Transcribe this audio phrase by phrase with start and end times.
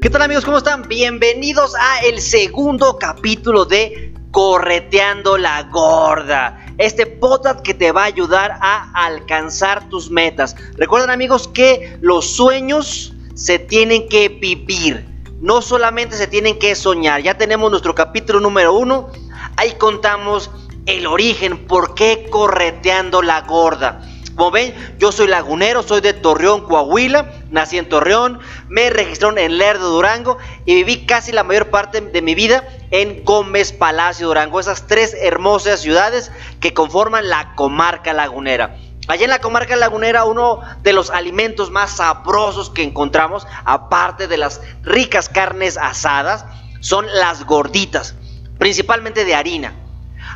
[0.00, 0.44] ¿Qué tal amigos?
[0.44, 0.82] ¿Cómo están?
[0.82, 6.66] Bienvenidos a el segundo capítulo de Correteando la Gorda.
[6.78, 10.54] Este podcast que te va a ayudar a alcanzar tus metas.
[10.76, 15.04] Recuerden amigos que los sueños se tienen que vivir.
[15.40, 17.22] No solamente se tienen que soñar.
[17.22, 19.10] Ya tenemos nuestro capítulo número uno.
[19.56, 20.48] Ahí contamos
[20.86, 24.00] el origen, por qué correteando la gorda.
[24.38, 28.38] Como ven, yo soy lagunero, soy de Torreón, Coahuila, nací en Torreón,
[28.68, 33.24] me registraron en Lerdo, Durango y viví casi la mayor parte de mi vida en
[33.24, 38.76] Gómez Palacio, Durango, esas tres hermosas ciudades que conforman la comarca lagunera.
[39.08, 44.36] Allá en la comarca lagunera uno de los alimentos más sabrosos que encontramos, aparte de
[44.36, 46.44] las ricas carnes asadas,
[46.78, 48.14] son las gorditas,
[48.56, 49.74] principalmente de harina.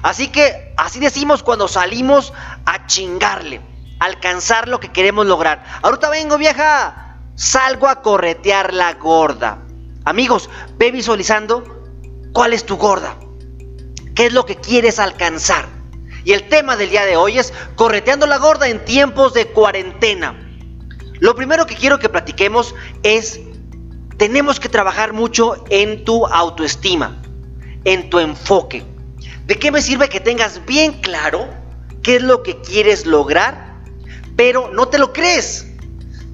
[0.02, 2.32] Así que así decimos cuando salimos
[2.66, 3.60] a chingarle
[4.02, 5.64] alcanzar lo que queremos lograr.
[5.80, 7.18] Ahorita vengo, vieja.
[7.36, 9.58] Salgo a corretear la gorda.
[10.04, 11.62] Amigos, ve visualizando
[12.32, 13.16] cuál es tu gorda.
[14.16, 15.66] ¿Qué es lo que quieres alcanzar?
[16.24, 20.36] Y el tema del día de hoy es correteando la gorda en tiempos de cuarentena.
[21.20, 23.40] Lo primero que quiero que platiquemos es,
[24.16, 27.22] tenemos que trabajar mucho en tu autoestima,
[27.84, 28.84] en tu enfoque.
[29.46, 31.48] ¿De qué me sirve que tengas bien claro
[32.02, 33.71] qué es lo que quieres lograr
[34.36, 35.66] pero no te lo crees.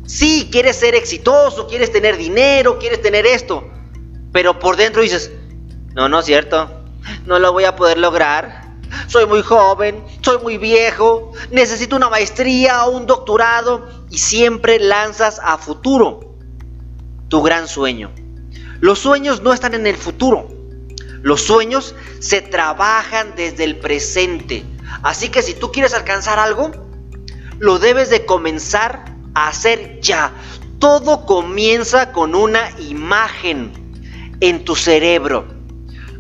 [0.07, 3.69] Sí, quieres ser exitoso, quieres tener dinero, quieres tener esto,
[4.33, 5.31] pero por dentro dices,
[5.95, 6.71] no, no es cierto,
[7.27, 8.69] no lo voy a poder lograr.
[9.07, 15.41] Soy muy joven, soy muy viejo, necesito una maestría o un doctorado y siempre lanzas
[15.43, 16.37] a futuro
[17.29, 18.11] tu gran sueño.
[18.81, 20.49] Los sueños no están en el futuro.
[21.23, 24.65] Los sueños se trabajan desde el presente.
[25.03, 26.71] Así que si tú quieres alcanzar algo,
[27.59, 29.05] lo debes de comenzar
[29.35, 30.33] a hacer ya.
[30.79, 33.73] Todo comienza con una imagen
[34.41, 35.47] en tu cerebro.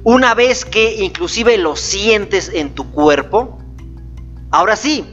[0.04, 3.59] Una vez que inclusive lo sientes en tu cuerpo,
[4.50, 5.04] ahora sí,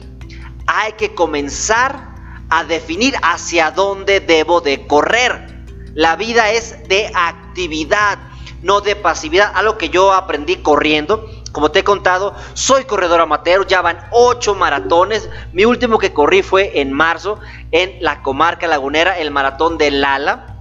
[0.66, 2.14] hay que comenzar
[2.48, 5.64] a definir hacia dónde debo de correr.
[5.94, 8.18] La vida es de actividad,
[8.62, 13.66] no de pasividad, algo que yo aprendí corriendo como te he contado, soy corredor amateur,
[13.66, 15.26] ya van ocho maratones.
[15.54, 17.40] Mi último que corrí fue en marzo
[17.72, 20.58] en la comarca lagunera, el maratón de Lala.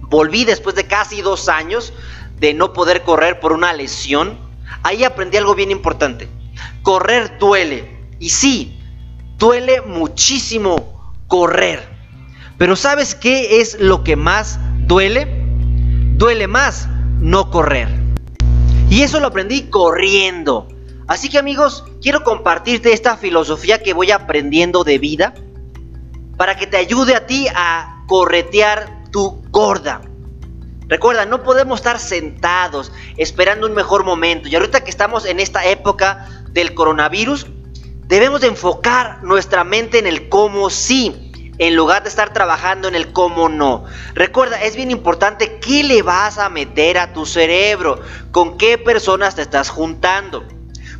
[0.00, 1.92] Volví después de casi dos años
[2.40, 4.36] de no poder correr por una lesión.
[4.82, 6.28] Ahí aprendí algo bien importante.
[6.82, 8.08] Correr duele.
[8.18, 8.82] Y sí,
[9.38, 11.88] duele muchísimo correr.
[12.58, 15.28] Pero ¿sabes qué es lo que más duele?
[16.16, 16.88] Duele más
[17.20, 18.03] no correr.
[18.94, 20.68] Y eso lo aprendí corriendo.
[21.08, 25.34] Así que amigos, quiero compartirte esta filosofía que voy aprendiendo de vida
[26.36, 30.00] para que te ayude a ti a corretear tu gorda.
[30.86, 34.46] Recuerda, no podemos estar sentados esperando un mejor momento.
[34.46, 37.48] Y ahorita que estamos en esta época del coronavirus,
[38.06, 42.94] debemos de enfocar nuestra mente en el cómo sí en lugar de estar trabajando en
[42.94, 43.84] el cómo no.
[44.14, 48.00] Recuerda, es bien importante qué le vas a meter a tu cerebro,
[48.32, 50.44] con qué personas te estás juntando.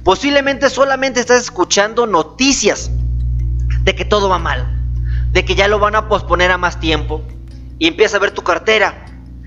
[0.05, 2.91] Posiblemente solamente estás escuchando noticias
[3.83, 4.67] de que todo va mal,
[5.33, 7.23] de que ya lo van a posponer a más tiempo,
[7.79, 9.07] y empieza a ver tu cartera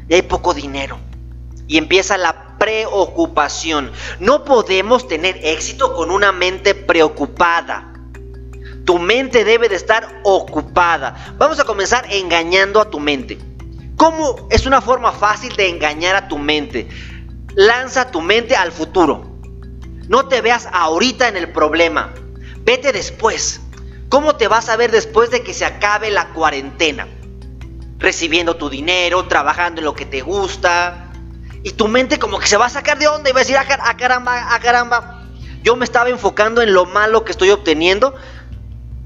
[0.09, 0.99] y hay poco dinero,
[1.67, 3.91] y empieza la preocupación.
[4.19, 7.93] No podemos tener éxito con una mente preocupada.
[8.87, 11.35] Tu mente debe de estar ocupada.
[11.37, 13.37] Vamos a comenzar engañando a tu mente.
[13.97, 16.87] ¿Cómo es una forma fácil de engañar a tu mente?
[17.53, 19.25] Lanza tu mente al futuro.
[20.07, 22.13] No te veas ahorita en el problema.
[22.59, 23.59] Vete después.
[24.07, 27.09] ¿Cómo te vas a ver después de que se acabe la cuarentena?
[27.97, 31.11] Recibiendo tu dinero, trabajando en lo que te gusta.
[31.61, 33.57] Y tu mente como que se va a sacar de onda y va a decir,
[33.57, 35.25] ah, ah, caramba, ah, caramba.
[35.61, 38.15] Yo me estaba enfocando en lo malo que estoy obteniendo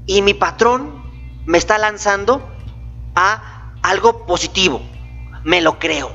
[0.06, 1.02] y mi patrón
[1.46, 2.48] me está lanzando
[3.14, 4.82] a algo positivo.
[5.44, 6.12] Me lo creo.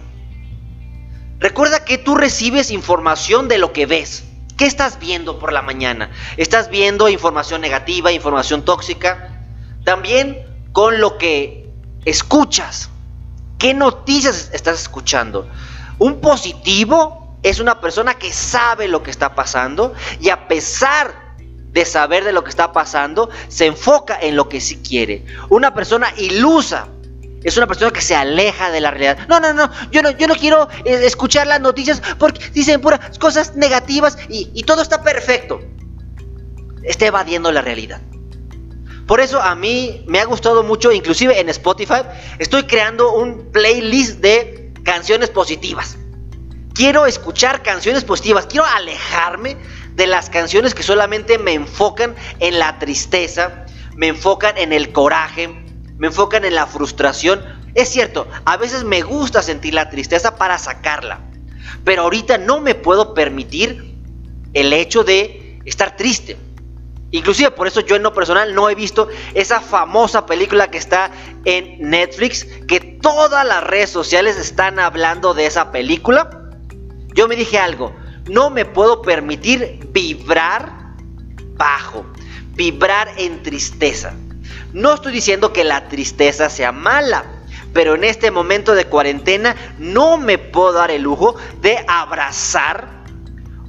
[1.40, 4.24] Recuerda que tú recibes información de lo que ves.
[4.58, 6.10] ¿Qué estás viendo por la mañana?
[6.38, 9.46] ¿Estás viendo información negativa, información tóxica?
[9.84, 10.38] También
[10.72, 11.70] con lo que
[12.06, 12.90] escuchas.
[13.60, 15.48] ¿Qué noticias estás escuchando?
[16.00, 21.27] Un positivo es una persona que sabe lo que está pasando y a pesar
[21.78, 25.24] de saber de lo que está pasando, se enfoca en lo que sí quiere.
[25.50, 26.88] Una persona ilusa
[27.44, 29.28] es una persona que se aleja de la realidad.
[29.28, 33.20] No, no, no, yo no, yo no quiero eh, escuchar las noticias porque dicen puras
[33.20, 35.60] cosas negativas y, y todo está perfecto.
[36.82, 38.02] Está evadiendo la realidad.
[39.06, 42.02] Por eso a mí me ha gustado mucho, inclusive en Spotify,
[42.40, 45.96] estoy creando un playlist de canciones positivas.
[46.74, 49.58] Quiero escuchar canciones positivas, quiero alejarme
[49.98, 53.66] de las canciones que solamente me enfocan en la tristeza,
[53.96, 55.50] me enfocan en el coraje,
[55.98, 57.44] me enfocan en la frustración.
[57.74, 61.22] Es cierto, a veces me gusta sentir la tristeza para sacarla,
[61.84, 63.96] pero ahorita no me puedo permitir
[64.54, 66.38] el hecho de estar triste.
[67.10, 71.10] Inclusive por eso yo en lo personal no he visto esa famosa película que está
[71.46, 76.30] en Netflix, que todas las redes sociales están hablando de esa película.
[77.16, 77.96] Yo me dije algo,
[78.30, 80.96] no me puedo permitir vibrar
[81.56, 82.06] bajo,
[82.56, 84.14] vibrar en tristeza.
[84.74, 87.26] No estoy diciendo que la tristeza sea mala,
[87.74, 93.04] pero en este momento de cuarentena no me puedo dar el lujo de abrazar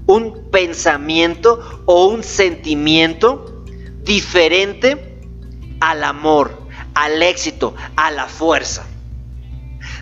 [0.06, 3.64] un pensamiento o un sentimiento
[4.02, 5.20] diferente
[5.80, 6.58] al amor,
[6.94, 8.86] al éxito, a la fuerza.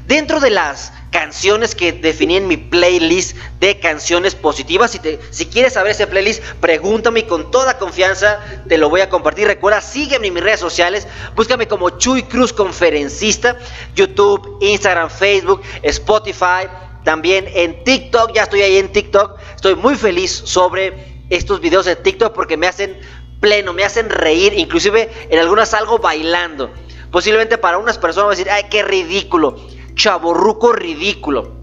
[0.06, 4.91] Dentro de las canciones que definí en mi playlist de canciones positivas.
[4.91, 8.38] Si, te, si quieres saber ese playlist, pregúntame con toda confianza
[8.69, 9.47] te lo voy a compartir.
[9.47, 13.56] Recuerda, sígueme en mis redes sociales, búscame como Chuy Cruz Conferencista,
[13.94, 16.69] YouTube, Instagram, Facebook, Spotify,
[17.02, 19.38] también en TikTok, ya estoy ahí en TikTok.
[19.55, 22.94] Estoy muy feliz sobre estos videos de TikTok porque me hacen
[23.41, 26.70] pleno, me hacen reír, inclusive en algunas salgo bailando.
[27.11, 29.56] Posiblemente para unas personas van a decir, ay, qué ridículo
[29.97, 31.57] chaborruco ridículo.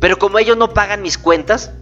[0.00, 1.72] Pero como ellos no pagan mis cuentas,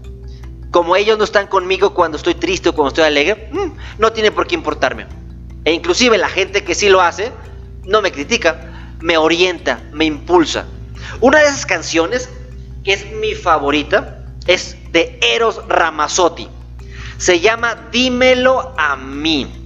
[0.71, 4.33] como ellos no están conmigo cuando estoy triste o cuando estoy alegre, mm, no tiene
[4.33, 5.07] por qué importarme.
[5.65, 7.31] E inclusive la gente que sí lo hace,
[7.85, 10.67] no me critica, me orienta, me impulsa.
[11.21, 12.29] Una de esas canciones,
[12.83, 16.49] que es mi favorita, es de Eros Ramazzotti.
[17.19, 19.64] Se llama Dímelo a mí.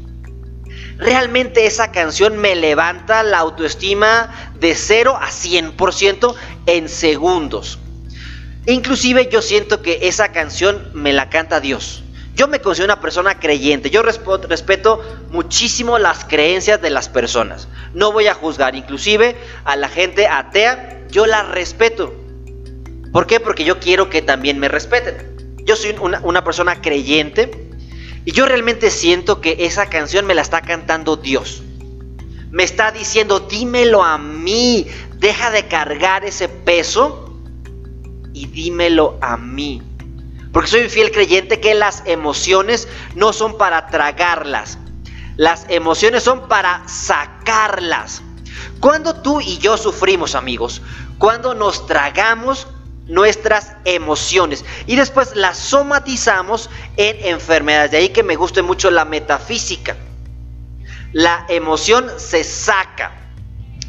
[0.98, 6.34] Realmente esa canción me levanta la autoestima de 0 a 100%
[6.66, 7.78] en segundos.
[8.66, 12.02] Inclusive yo siento que esa canción me la canta Dios.
[12.34, 13.90] Yo me considero una persona creyente.
[13.90, 17.68] Yo respeto muchísimo las creencias de las personas.
[17.94, 18.74] No voy a juzgar.
[18.74, 22.12] Inclusive a la gente atea, yo la respeto.
[23.12, 23.40] ¿Por qué?
[23.40, 25.56] Porque yo quiero que también me respeten.
[25.64, 27.67] Yo soy una, una persona creyente
[28.28, 31.62] y yo realmente siento que esa canción me la está cantando Dios.
[32.50, 37.34] Me está diciendo, dímelo a mí, deja de cargar ese peso
[38.34, 39.80] y dímelo a mí.
[40.52, 44.76] Porque soy un fiel creyente que las emociones no son para tragarlas.
[45.38, 48.20] Las emociones son para sacarlas.
[48.78, 50.82] Cuando tú y yo sufrimos, amigos,
[51.16, 52.66] cuando nos tragamos
[53.08, 57.90] nuestras emociones y después las somatizamos en enfermedades.
[57.90, 59.96] De ahí que me guste mucho la metafísica.
[61.12, 63.12] La emoción se saca.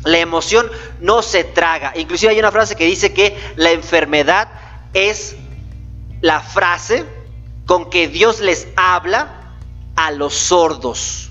[0.04, 0.72] La emoción
[1.02, 1.92] no se traga.
[1.96, 4.48] Inclusive hay una frase que dice que la enfermedad
[4.94, 5.36] es
[6.22, 7.06] la frase
[7.66, 9.56] con que Dios les habla
[9.96, 11.30] a los sordos.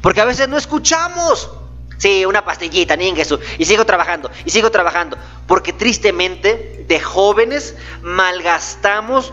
[0.00, 1.50] Porque a veces no escuchamos.
[1.98, 3.40] Sí, una pastillita, ni eso.
[3.58, 5.16] Y sigo trabajando, y sigo trabajando.
[5.46, 9.32] Porque tristemente, de jóvenes, malgastamos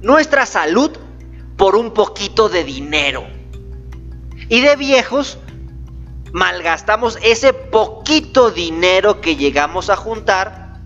[0.00, 0.92] nuestra salud
[1.56, 3.26] por un poquito de dinero.
[4.48, 5.38] Y de viejos,
[6.32, 10.78] malgastamos ese poquito dinero que llegamos a juntar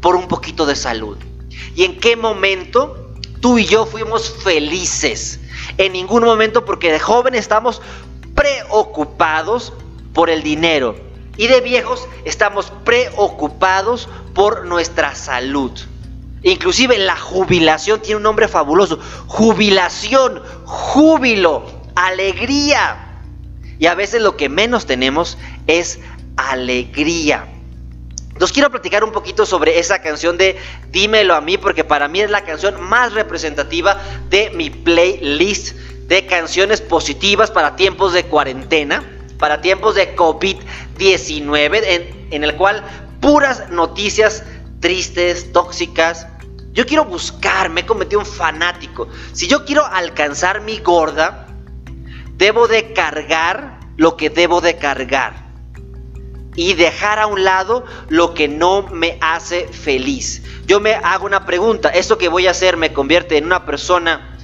[0.00, 1.16] por un poquito de salud.
[1.74, 5.40] ¿Y en qué momento tú y yo fuimos felices?
[5.78, 7.82] En ningún momento porque de jóvenes estamos
[8.34, 9.72] preocupados
[10.16, 10.96] por el dinero
[11.36, 15.70] y de viejos estamos preocupados por nuestra salud.
[16.42, 18.98] Inclusive la jubilación tiene un nombre fabuloso.
[19.26, 23.20] Jubilación, júbilo, alegría.
[23.78, 26.00] Y a veces lo que menos tenemos es
[26.38, 27.46] alegría.
[28.38, 30.56] Los quiero platicar un poquito sobre esa canción de
[30.92, 35.76] Dímelo a mí, porque para mí es la canción más representativa de mi playlist
[36.08, 42.82] de canciones positivas para tiempos de cuarentena para tiempos de COVID-19, en, el cual
[43.20, 44.44] puras noticias
[44.80, 46.26] tristes, tóxicas.
[46.72, 49.08] Yo quiero buscar, me he cometido un fanático.
[49.32, 51.46] Si yo quiero alcanzar mi gorda,
[52.36, 55.46] debo de cargar lo que debo de cargar.
[56.58, 60.42] y dejar a un lado lo que no me hace feliz.
[60.66, 64.38] Yo me hago una pregunta, ¿esto que voy a hacer me convierte en una persona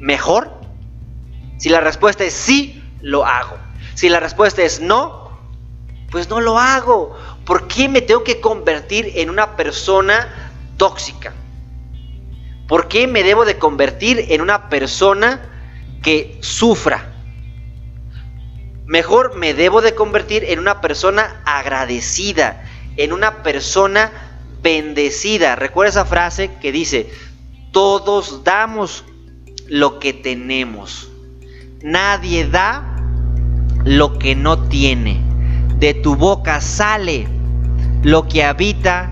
[0.00, 0.50] mejor?
[1.56, 3.69] Si la respuesta es sí, lo hago.
[4.00, 5.30] Si la respuesta es no,
[6.10, 7.14] pues no lo hago.
[7.44, 11.34] ¿Por qué me tengo que convertir en una persona tóxica?
[12.66, 15.42] ¿Por qué me debo de convertir en una persona
[16.02, 17.12] que sufra?
[18.86, 22.64] Mejor me debo de convertir en una persona agradecida,
[22.96, 24.12] en una persona
[24.62, 25.56] bendecida.
[25.56, 27.12] Recuerda esa frase que dice,
[27.70, 29.04] todos damos
[29.68, 31.10] lo que tenemos.
[31.82, 32.89] Nadie da
[33.84, 35.20] lo que no tiene.
[35.76, 37.26] De tu boca sale
[38.02, 39.10] lo que habita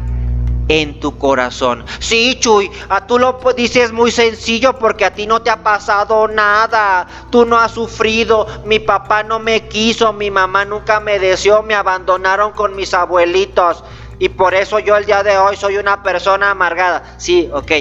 [0.69, 1.85] en tu corazón.
[1.99, 6.29] Sí, Chuy, a tú lo dices muy sencillo porque a ti no te ha pasado
[6.29, 7.07] nada.
[7.31, 8.47] Tú no has sufrido.
[8.67, 13.83] Mi papá no me quiso, mi mamá nunca me deseó, me abandonaron con mis abuelitos.
[14.19, 17.15] Y por eso yo el día de hoy soy una persona amargada.
[17.19, 17.73] Sí, ok.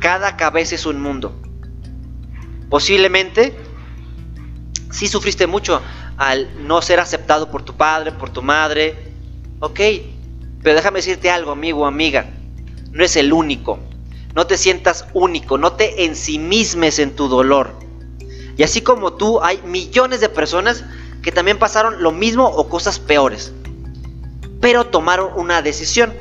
[0.00, 1.34] Cada cabeza es un mundo.
[2.70, 3.56] Posiblemente,
[4.90, 5.80] sí sufriste mucho
[6.16, 8.96] al no ser aceptado por tu padre, por tu madre.
[9.60, 9.80] Ok,
[10.62, 12.26] pero déjame decirte algo, amigo o amiga.
[12.92, 13.78] No es el único.
[14.34, 15.58] No te sientas único.
[15.58, 17.72] No te ensimismes en tu dolor.
[18.56, 20.84] Y así como tú, hay millones de personas
[21.22, 23.52] que también pasaron lo mismo o cosas peores.
[24.60, 26.12] Pero tomaron una decisión.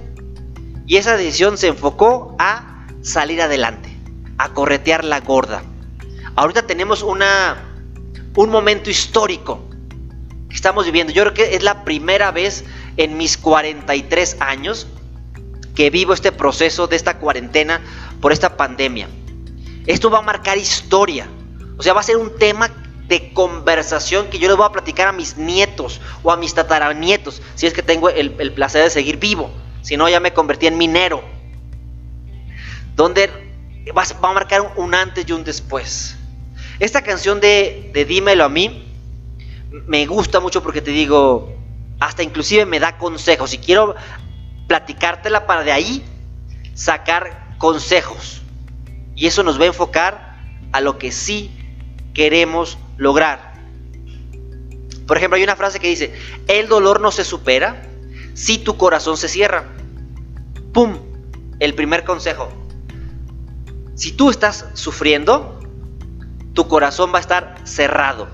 [0.85, 3.89] Y esa decisión se enfocó a salir adelante.
[4.37, 5.63] A corretear la gorda.
[6.35, 7.57] Ahorita tenemos una,
[8.37, 9.59] un momento histórico
[10.47, 11.11] que estamos viviendo.
[11.11, 12.63] Yo creo que es la primera vez
[12.95, 14.87] en mis 43 años
[15.75, 17.81] que vivo este proceso de esta cuarentena
[18.21, 19.09] por esta pandemia.
[19.87, 21.27] Esto va a marcar historia.
[21.77, 22.69] O sea, va a ser un tema
[23.07, 27.41] de conversación que yo les voy a platicar a mis nietos o a mis tataranietos,
[27.55, 29.49] si es que tengo el, placer de seguir vivo.
[29.81, 31.23] Si no, ya me convertí en minero.
[32.95, 33.31] Donde
[33.97, 36.16] va, a marcar un, antes y un después.
[36.79, 38.87] Esta canción de, de Dímelo a mí
[39.85, 41.55] me gusta mucho porque te digo,
[41.99, 43.53] hasta inclusive me da consejos.
[43.53, 43.95] Y quiero
[44.67, 46.05] platicártela para de ahí
[46.73, 48.41] sacar consejos.
[49.15, 50.37] Y eso nos va a enfocar
[50.71, 51.51] a lo que sí
[52.13, 53.53] queremos lograr.
[55.07, 56.13] Por ejemplo, hay una frase que dice,
[56.47, 57.83] el dolor no se supera
[58.33, 59.65] si tu corazón se cierra.
[60.73, 60.97] ¡Pum!
[61.59, 62.51] El primer consejo.
[63.95, 65.56] Si tú estás sufriendo,
[66.57, 68.27] tu corazón va a estar cerrado.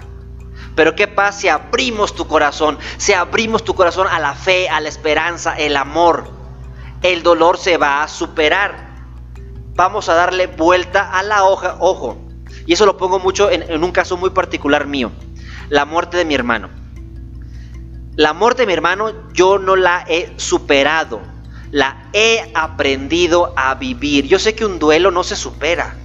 [0.78, 2.80] Pero ¿qué pasa si abrimos tu corazón?
[2.96, 6.30] Si abrimos tu corazón a la fe, a la esperanza, el amor,
[7.02, 8.94] el dolor se va a superar.
[9.76, 12.18] Vamos a darle vuelta a la hoja, ojo.
[12.66, 15.12] Y eso lo pongo mucho en, en un caso muy particular mío.
[15.68, 16.70] La muerte de mi hermano.
[18.16, 21.20] La muerte de mi hermano yo no la he superado.
[21.72, 24.28] La he aprendido a vivir.
[24.28, 25.98] Yo sé que un duelo no se supera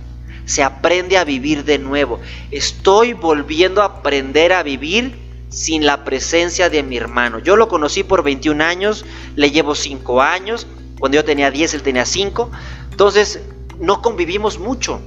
[0.48, 2.20] se aprende a vivir de nuevo.
[2.50, 5.14] Estoy volviendo a aprender a vivir
[5.50, 7.38] sin la presencia de mi hermano.
[7.38, 9.04] Yo lo conocí por 21 años,
[9.36, 10.66] le llevo 5 años,
[10.98, 12.50] cuando yo tenía 10 él tenía 5,
[12.90, 13.40] entonces
[13.78, 15.02] no convivimos mucho.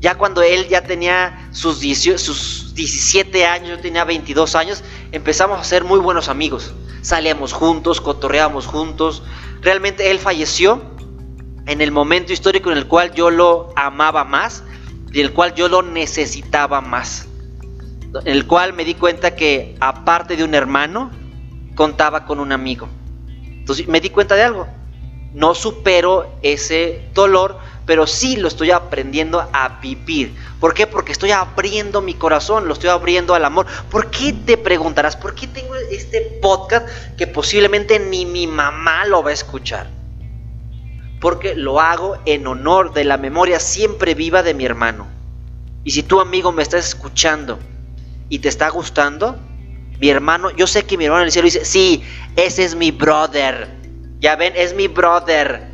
[0.00, 5.64] Ya cuando él ya tenía sus, sus 17 años, yo tenía 22 años, empezamos a
[5.64, 6.74] ser muy buenos amigos.
[7.00, 9.22] Salíamos juntos, cotorreábamos juntos.
[9.62, 10.91] Realmente él falleció
[11.66, 14.64] en el momento histórico en el cual yo lo amaba más
[15.12, 17.28] y el cual yo lo necesitaba más.
[18.24, 21.10] En el cual me di cuenta que aparte de un hermano,
[21.74, 22.88] contaba con un amigo.
[23.44, 24.66] Entonces me di cuenta de algo.
[25.32, 30.34] No supero ese dolor, pero sí lo estoy aprendiendo a vivir.
[30.60, 30.86] ¿Por qué?
[30.86, 33.66] Porque estoy abriendo mi corazón, lo estoy abriendo al amor.
[33.90, 35.16] ¿Por qué te preguntarás?
[35.16, 40.01] ¿Por qué tengo este podcast que posiblemente ni mi mamá lo va a escuchar?
[41.22, 45.06] Porque lo hago en honor de la memoria siempre viva de mi hermano.
[45.84, 47.60] Y si tú amigo me estás escuchando
[48.28, 49.36] y te está gustando,
[50.00, 52.02] mi hermano, yo sé que mi hermano en el cielo dice, sí,
[52.34, 53.68] ese es mi brother.
[54.18, 55.68] Ya ven, es mi brother.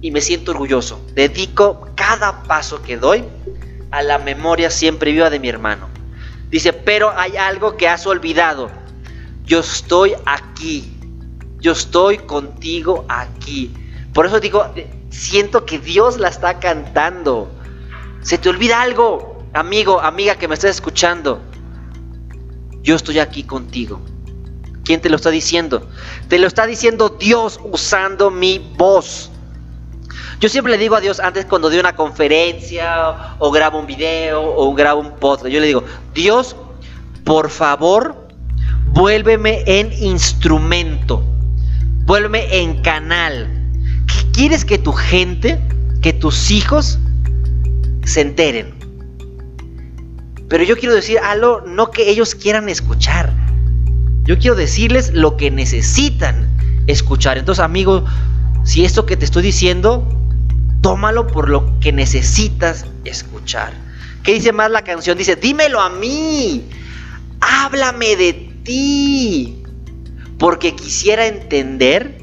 [0.00, 1.04] Y me siento orgulloso.
[1.14, 3.24] Dedico cada paso que doy
[3.90, 5.88] a la memoria siempre viva de mi hermano.
[6.50, 8.70] Dice, pero hay algo que has olvidado.
[9.44, 10.96] Yo estoy aquí.
[11.58, 13.72] Yo estoy contigo aquí.
[14.18, 14.66] Por eso digo,
[15.10, 17.48] siento que Dios la está cantando.
[18.20, 21.40] Se te olvida algo, amigo, amiga que me estás escuchando.
[22.82, 24.00] Yo estoy aquí contigo.
[24.82, 25.88] ¿Quién te lo está diciendo?
[26.26, 29.30] Te lo está diciendo Dios usando mi voz.
[30.40, 34.42] Yo siempre le digo a Dios antes cuando doy una conferencia o grabo un video
[34.42, 36.56] o grabo un podcast, yo le digo, Dios,
[37.24, 38.26] por favor,
[38.88, 41.22] vuélveme en instrumento,
[42.04, 43.57] vuélveme en canal.
[44.38, 45.58] ¿Qué quieres que tu gente,
[46.00, 47.00] que tus hijos
[48.04, 48.72] se enteren?
[50.48, 53.32] Pero yo quiero decir algo, no que ellos quieran escuchar.
[54.22, 56.48] Yo quiero decirles lo que necesitan
[56.86, 57.36] escuchar.
[57.36, 58.04] Entonces, amigo,
[58.62, 60.08] si esto que te estoy diciendo,
[60.82, 63.72] tómalo por lo que necesitas escuchar.
[64.22, 65.18] ¿Qué dice más la canción?
[65.18, 66.64] Dice, dímelo a mí,
[67.40, 69.64] háblame de ti,
[70.38, 72.22] porque quisiera entender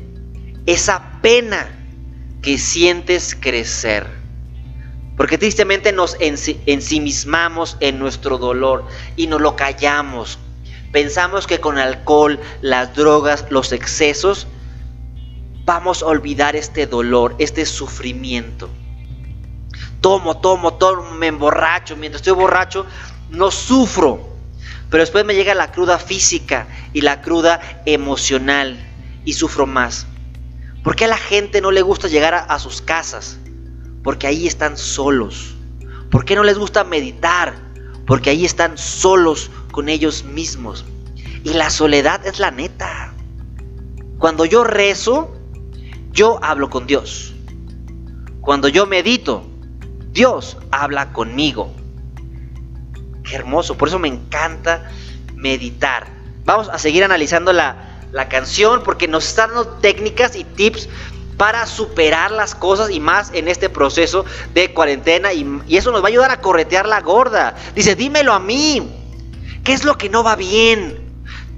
[0.65, 1.74] esa pena
[2.45, 4.05] que sientes crecer.
[5.17, 8.85] Porque tristemente nos ensimismamos en nuestro dolor
[9.15, 10.37] y nos lo callamos.
[10.91, 14.45] Pensamos que con alcohol, las drogas, los excesos,
[15.65, 18.69] vamos a olvidar este dolor, este sufrimiento.
[19.99, 21.97] Tomo, tomo, tomo, me emborracho.
[21.97, 22.85] Mientras estoy borracho,
[23.31, 24.19] no sufro.
[24.91, 28.77] Pero después me llega la cruda física y la cruda emocional
[29.25, 30.05] y sufro más.
[30.85, 33.39] ¿Por qué a la gente no le gusta llegar a, sus casas?
[34.03, 35.55] Porque ahí están solos.
[36.11, 37.55] ¿Por qué no les gusta meditar?
[38.05, 40.85] Porque ahí están solos con ellos mismos.
[41.43, 43.15] Y la soledad es la neta.
[44.19, 45.35] Cuando yo rezo,
[46.11, 47.33] yo hablo con Dios.
[48.41, 49.43] Cuando yo medito,
[50.11, 51.73] Dios habla conmigo.
[53.23, 54.91] Qué hermoso, por eso me encanta
[55.33, 56.05] meditar.
[56.45, 60.87] Vamos a seguir analizando la, la canción porque nos está dando técnicas y tips
[61.35, 66.05] para superar las cosas y más en este proceso de cuarentena y, eso nos va
[66.05, 67.55] a ayudar a corretear la gorda.
[67.75, 68.89] Dice, dímelo a mí,
[69.65, 71.03] ¿qué es lo que no va bien?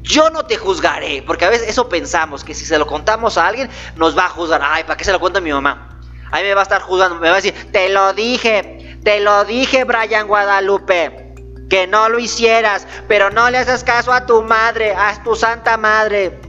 [0.01, 3.45] Yo no te juzgaré, porque a veces eso pensamos, que si se lo contamos a
[3.45, 4.61] alguien, nos va a juzgar.
[4.63, 5.99] Ay, ¿para qué se lo cuento a mi mamá?
[6.31, 9.45] Ahí me va a estar juzgando, me va a decir, te lo dije, te lo
[9.45, 11.35] dije, Brian Guadalupe,
[11.69, 15.77] que no lo hicieras, pero no le haces caso a tu madre, a tu santa
[15.77, 16.46] madre.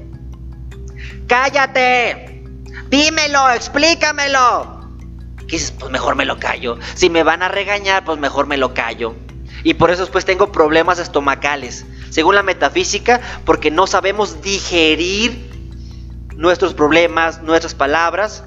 [1.28, 2.42] Cállate,
[2.88, 4.80] dímelo, explícamelo.
[5.46, 5.70] ¿Qué dices?
[5.70, 6.78] Pues mejor me lo callo.
[6.94, 9.14] Si me van a regañar, pues mejor me lo callo.
[9.62, 15.48] Y por eso después tengo problemas estomacales según la metafísica, porque no sabemos digerir
[16.34, 18.44] nuestros problemas, nuestras palabras,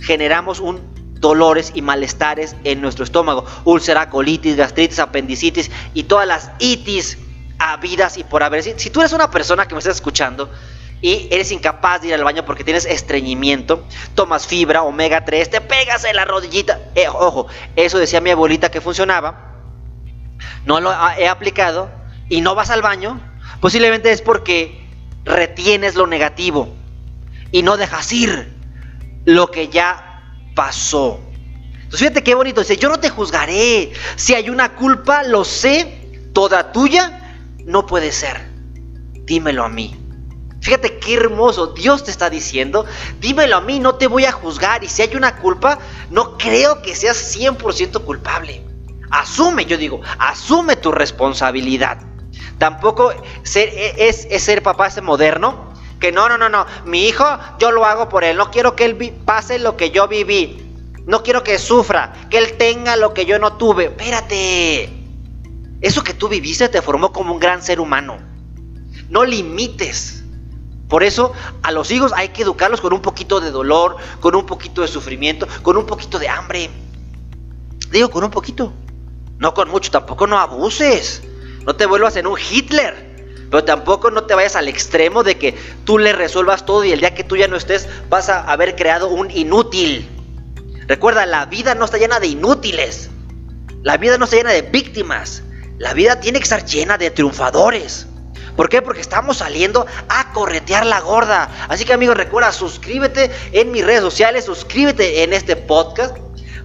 [0.00, 0.80] generamos un
[1.20, 7.16] dolores y malestares en nuestro estómago, úlcera, colitis, gastritis, apendicitis y todas las itis
[7.58, 8.62] habidas y por haber.
[8.62, 10.50] Si tú eres una persona que me estás escuchando
[11.00, 15.60] y eres incapaz de ir al baño porque tienes estreñimiento, tomas fibra, omega 3, te
[15.60, 16.80] pegas en la rodillita.
[16.94, 19.52] Eh, ojo, eso decía mi abuelita que funcionaba.
[20.64, 21.90] No lo he aplicado,
[22.28, 23.20] y no vas al baño,
[23.60, 24.86] posiblemente es porque
[25.24, 26.68] retienes lo negativo
[27.50, 28.52] y no dejas ir
[29.24, 30.22] lo que ya
[30.54, 31.20] pasó.
[31.74, 33.92] Entonces fíjate qué bonito, dice, yo no te juzgaré.
[34.16, 38.48] Si hay una culpa, lo sé, toda tuya, no puede ser.
[39.24, 39.96] Dímelo a mí.
[40.64, 42.86] Fíjate qué hermoso, Dios te está diciendo,
[43.20, 44.82] dímelo a mí, no te voy a juzgar.
[44.82, 48.62] Y si hay una culpa, no creo que seas 100% culpable.
[49.10, 51.98] Asume, yo digo, asume tu responsabilidad.
[52.56, 55.74] Tampoco e, es, ser papá ese moderno.
[56.00, 56.64] Que no, no, no, no.
[56.86, 57.26] Mi hijo
[57.58, 58.38] yo lo hago por él.
[58.38, 58.96] No quiero que él
[59.26, 60.62] pase lo que yo viví.
[61.04, 62.14] No quiero que sufra.
[62.30, 63.84] Que él tenga lo que yo no tuve.
[63.84, 64.88] Espérate.
[65.82, 68.16] Eso que tú viviste te formó como un gran ser humano.
[69.10, 70.23] No limites.
[70.94, 71.32] Por eso
[71.64, 74.86] a los hijos hay que educarlos con un poquito de dolor, con un poquito de
[74.86, 76.70] sufrimiento, con un poquito de hambre.
[77.90, 78.72] Digo, con un poquito.
[79.38, 81.20] No con mucho, tampoco no abuses.
[81.66, 82.94] No te vuelvas en un Hitler.
[83.50, 87.00] Pero tampoco no te vayas al extremo de que tú le resuelvas todo y el
[87.00, 90.08] día que tú ya no estés vas a haber creado un inútil.
[90.86, 93.10] Recuerda, la vida no está llena de inútiles.
[93.82, 95.42] La vida no está llena de víctimas.
[95.76, 98.06] La vida tiene que estar llena de triunfadores.
[98.56, 98.82] ¿Por qué?
[98.82, 101.50] Porque estamos saliendo a corretear la gorda.
[101.68, 106.16] Así que amigos, recuerda, suscríbete en mis redes sociales, suscríbete en este podcast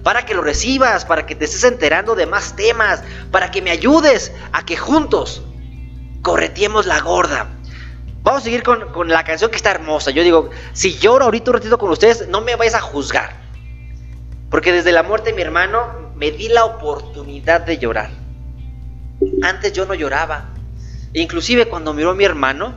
[0.02, 3.70] para que lo recibas, para que te estés enterando de más temas, para que me
[3.70, 5.42] ayudes a que juntos
[6.22, 7.48] corretiemos la gorda.
[8.22, 10.10] Vamos a seguir con, la canción que está hermosa.
[10.10, 13.34] Yo digo, si lloro ahorita un ratito con ustedes, no me vayas a juzgar.
[14.50, 18.10] Porque desde la muerte de mi hermano me di la oportunidad de llorar.
[19.42, 20.49] Antes yo no lloraba.
[21.14, 22.74] Inclusive cuando miró a mi hermano,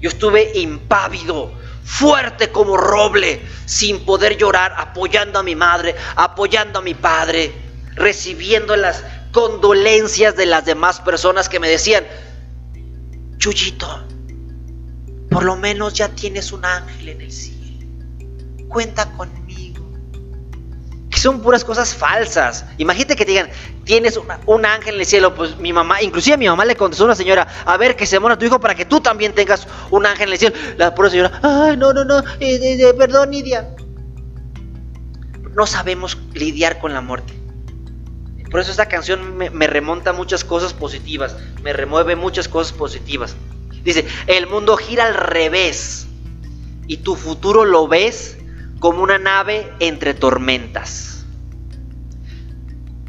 [0.00, 1.52] yo estuve impávido,
[1.84, 7.52] fuerte como roble, sin poder llorar, apoyando a mi madre, apoyando a mi padre,
[7.94, 12.04] recibiendo las condolencias de las demás personas que me decían,
[13.38, 14.04] Chuyito,
[15.30, 17.86] por lo menos ya tienes un ángel en el cielo,
[18.68, 19.39] cuenta conmigo.
[21.20, 22.64] Son puras cosas falsas.
[22.78, 23.50] Imagínate que digan,
[23.84, 27.06] tienes un ángel en el cielo, pues mi mamá, inclusive mi mamá le contestó a
[27.06, 30.06] una señora, a ver que se muera tu hijo para que tú también tengas un
[30.06, 30.56] ángel en el cielo.
[30.78, 33.68] La pura señora, ay, no, no, no, eh, eh, eh, perdón, Nidia.
[35.54, 37.34] No sabemos lidiar con la muerte.
[38.50, 43.36] Por eso esta canción me, me remonta muchas cosas positivas, me remueve muchas cosas positivas.
[43.84, 46.06] Dice, el mundo gira al revés
[46.86, 48.38] y tu futuro lo ves
[48.80, 51.09] como una nave entre tormentas.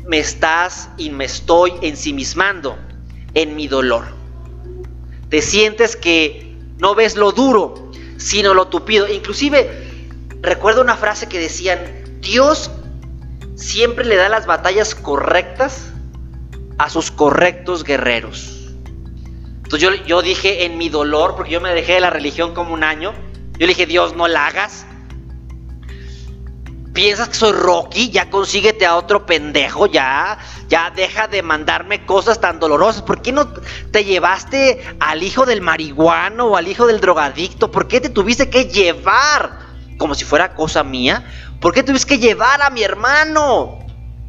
[0.06, 2.78] Me estás y me estoy ensimismando
[3.34, 4.06] en mi dolor.
[5.30, 9.08] Te sientes que no ves lo duro, sino lo tupido.
[9.08, 10.10] Inclusive
[10.42, 12.72] recuerdo una frase que decían, Dios
[13.56, 15.92] siempre le da las batallas correctas
[16.78, 18.58] a sus correctos guerreros.
[19.64, 22.74] Entonces yo, yo dije en mi dolor, porque yo me dejé de la religión como
[22.74, 23.14] un año,
[23.54, 24.86] yo le dije, Dios, no la hagas
[26.94, 32.42] piensas que soy Rocky, ya consíguete a otro pendejo, ya, ya deja de mandarme cosas
[32.42, 33.02] tan dolorosas.
[33.02, 33.48] ¿Por qué no
[33.92, 37.72] te llevaste al hijo del marihuano o al hijo del drogadicto?
[37.72, 39.60] ¿Por qué te tuviste que llevar?
[39.98, 41.26] Como si fuera cosa mía.
[41.60, 43.80] ¿Por qué tuviste que llevar a mi hermano?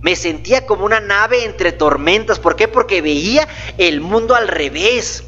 [0.00, 2.38] Me sentía como una nave entre tormentas.
[2.38, 2.68] ¿Por qué?
[2.68, 3.48] Porque veía
[3.78, 5.24] el mundo al revés.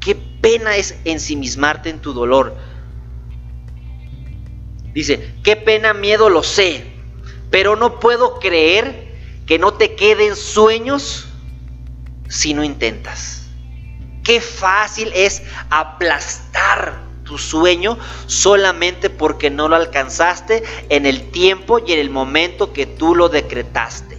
[0.00, 2.69] Qué pena es ensimismarte en tu dolor
[4.92, 6.84] Dice, qué pena, miedo, lo sé,
[7.50, 9.08] pero no puedo creer
[9.46, 11.26] que no te queden sueños
[12.28, 13.46] si no intentas.
[14.24, 21.92] Qué fácil es aplastar tu sueño solamente porque no lo alcanzaste en el tiempo y
[21.92, 24.18] en el momento que tú lo decretaste.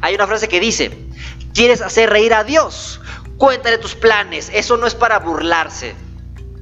[0.00, 0.90] Hay una frase que dice,
[1.54, 3.00] ¿quieres hacer reír a Dios?
[3.38, 5.94] Cuéntale tus planes, eso no es para burlarse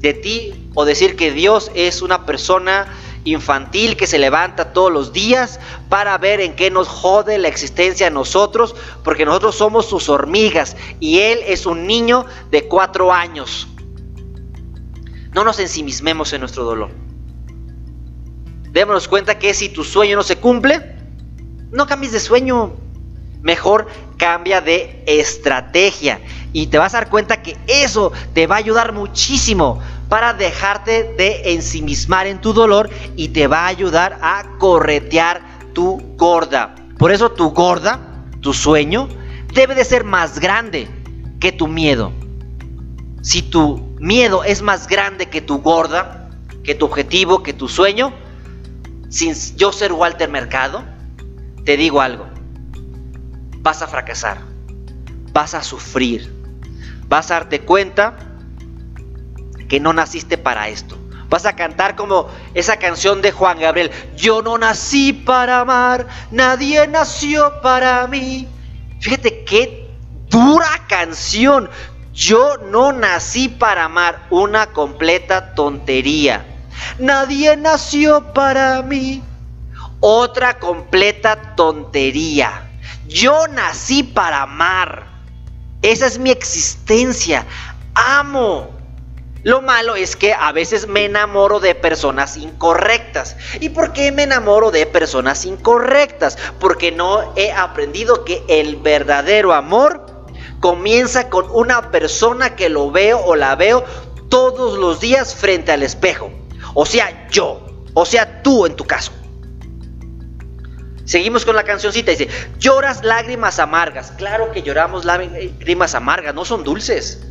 [0.02, 2.92] de ti o decir que Dios es una persona
[3.24, 8.08] infantil que se levanta todos los días para ver en qué nos jode la existencia
[8.08, 13.68] a nosotros, porque nosotros somos sus hormigas y Él es un niño de cuatro años.
[15.32, 16.90] No nos ensimismemos en nuestro dolor.
[18.72, 20.96] Démonos cuenta que si tu sueño no se cumple,
[21.70, 22.72] no cambies de sueño.
[23.40, 23.86] Mejor
[24.18, 26.20] cambia de estrategia
[26.52, 31.14] y te vas a dar cuenta que eso te va a ayudar muchísimo para dejarte
[31.16, 36.74] de ensimismar en tu dolor y te va a ayudar a corretear tu gorda.
[36.98, 38.00] Por eso tu gorda,
[38.40, 39.08] tu sueño,
[39.54, 40.88] debe de ser más grande
[41.40, 42.12] que tu miedo.
[43.22, 46.28] Si tu miedo es más grande que tu gorda,
[46.64, 48.12] que tu objetivo, que tu sueño,
[49.08, 50.84] sin yo ser Walter Mercado,
[51.64, 52.32] te digo algo
[53.62, 54.38] vas a fracasar,
[55.32, 56.30] vas a sufrir,
[57.12, 58.14] vas a darte cuenta
[59.68, 60.96] que no naciste para esto.
[61.28, 63.90] Vas a cantar como esa canción de Juan Gabriel.
[64.16, 68.48] Yo no nací para amar, nadie nació para mí.
[69.00, 69.90] Fíjate qué
[70.30, 71.68] dura canción.
[72.14, 76.46] Yo no nací para amar, una completa tontería.
[76.98, 79.22] Nadie nació para mí,
[80.00, 82.70] otra completa tontería.
[83.06, 85.11] Yo nací para amar.
[85.82, 87.44] Esa es mi existencia.
[87.94, 88.70] Amo.
[89.42, 93.36] Lo malo es que a veces me enamoro de personas incorrectas.
[93.58, 96.38] ¿Y por qué me enamoro de personas incorrectas?
[96.60, 100.06] Porque no he aprendido que el verdadero amor
[100.60, 103.84] comienza con una persona que lo veo o la veo
[104.28, 106.30] todos los días frente al espejo.
[106.74, 107.66] O sea, yo.
[107.94, 109.10] O sea, tú en tu caso.
[111.12, 114.12] Seguimos con la cancioncita, dice, lloras lágrimas amargas.
[114.12, 117.22] Claro que lloramos lágrimas amargas, no son dulces.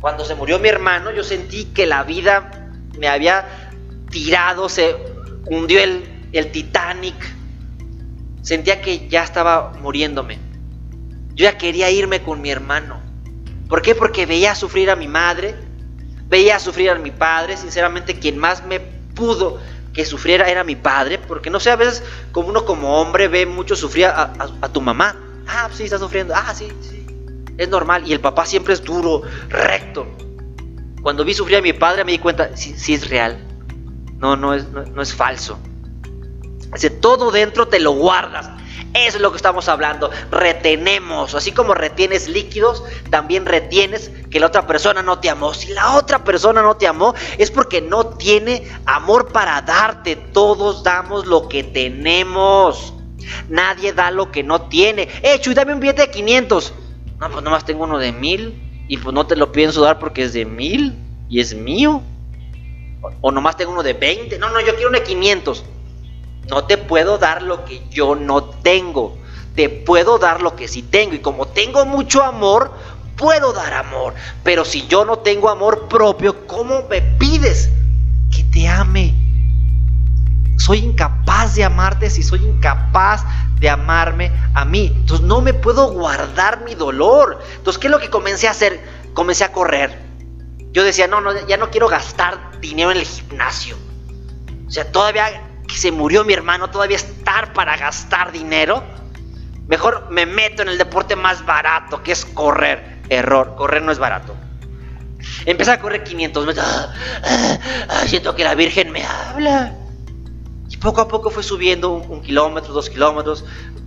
[0.00, 3.44] Cuando se murió mi hermano, yo sentí que la vida me había
[4.10, 4.96] tirado, se
[5.44, 7.14] hundió el, el Titanic.
[8.40, 10.38] Sentía que ya estaba muriéndome.
[11.34, 12.98] Yo ya quería irme con mi hermano.
[13.68, 13.94] ¿Por qué?
[13.94, 15.54] Porque veía sufrir a mi madre,
[16.30, 19.60] veía sufrir a mi padre, sinceramente quien más me pudo
[19.92, 22.02] que sufriera era mi padre, porque no sé, a veces
[22.32, 24.32] como uno como hombre ve mucho sufrir a,
[24.72, 25.16] tu mamá.
[25.46, 26.34] Ah, sí, está sufriendo.
[26.34, 27.04] Ah, sí, sí.
[27.58, 28.06] Es normal.
[28.06, 30.06] Y el papá siempre es duro, recto.
[31.02, 33.38] Cuando vi sufrir a mi padre me di cuenta, sí, sí es real.
[34.18, 35.58] No, no es, no es falso.
[36.72, 38.48] Dice, todo dentro te lo guardas.
[38.94, 40.10] Eso es lo que estamos hablando.
[40.30, 41.34] Retenemos.
[41.34, 45.54] Así como retienes líquidos, también retienes que la otra persona no te amó.
[45.54, 50.16] Si la otra persona no te amó, es porque no tiene amor para darte.
[50.16, 52.92] Todos damos lo que tenemos.
[53.48, 55.08] Nadie da lo que no tiene.
[55.22, 56.74] Eh, Chuy, dame un billete de 500.
[57.18, 58.84] No, pues nomás tengo uno de mil.
[58.88, 60.98] Y pues no te lo pienso dar porque es de mil.
[61.30, 62.02] Y es mío.
[63.00, 64.38] O, o nomás tengo uno de 20.
[64.38, 65.64] No, no, yo quiero uno de 500.
[66.48, 69.16] No te puedo dar lo que yo no tengo.
[69.54, 71.14] Te puedo dar lo que sí tengo.
[71.14, 72.72] Y como tengo mucho amor,
[73.16, 74.14] puedo dar amor.
[74.42, 77.70] Pero si yo no tengo amor propio, ¿cómo me pides
[78.34, 79.14] que te ame?
[80.58, 83.24] Soy incapaz de amarte si soy incapaz
[83.58, 84.92] de amarme a mí.
[84.94, 87.40] Entonces no me puedo guardar mi dolor.
[87.56, 88.80] Entonces, ¿qué es lo que comencé a hacer?
[89.14, 90.02] Comencé a correr.
[90.72, 93.76] Yo decía, no, no, ya no quiero gastar dinero en el gimnasio.
[94.66, 98.82] O sea, todavía que se murió mi hermano, todavía estar para gastar dinero.
[99.68, 103.00] Mejor me meto en el deporte más barato, que es correr.
[103.08, 104.36] Error, correr no es barato.
[105.46, 106.66] Empecé a correr 500 metros.
[106.68, 106.92] Ah,
[107.24, 107.58] ah,
[107.88, 109.74] ah, siento que la Virgen me habla.
[110.68, 113.44] Y poco a poco fue subiendo un, kilómetro, dos kilómetros,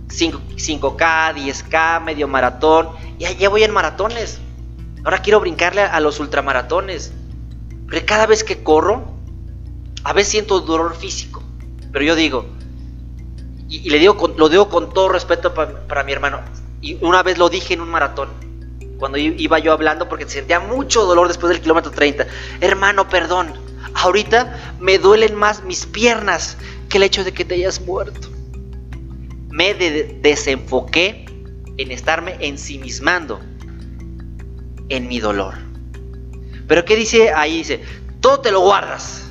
[0.08, 2.88] 5, k 10K, medio maratón.
[3.18, 4.40] Y ya voy en maratones.
[5.04, 7.12] Ahora quiero brincarle a, los ultramaratones.
[7.88, 9.04] Pero cada vez que corro,
[10.02, 11.35] a veces siento dolor físico.
[11.96, 12.44] Pero yo digo,
[13.70, 16.42] y, le digo lo digo con todo respeto para mi hermano.
[16.82, 18.28] Y una vez lo dije en un maratón
[18.98, 22.26] cuando iba yo hablando porque sentía mucho dolor después del kilómetro 30.
[22.60, 23.54] Hermano, perdón.
[23.94, 26.58] Ahorita me duelen más mis piernas
[26.90, 28.28] que el hecho de que te hayas muerto.
[29.48, 31.24] Me desenfoqué
[31.78, 33.40] en estarme ensimismando
[34.90, 35.54] en mi dolor.
[36.68, 37.56] Pero ¿qué dice ahí?
[37.56, 37.82] Dice,
[38.20, 39.30] todo te lo guardas.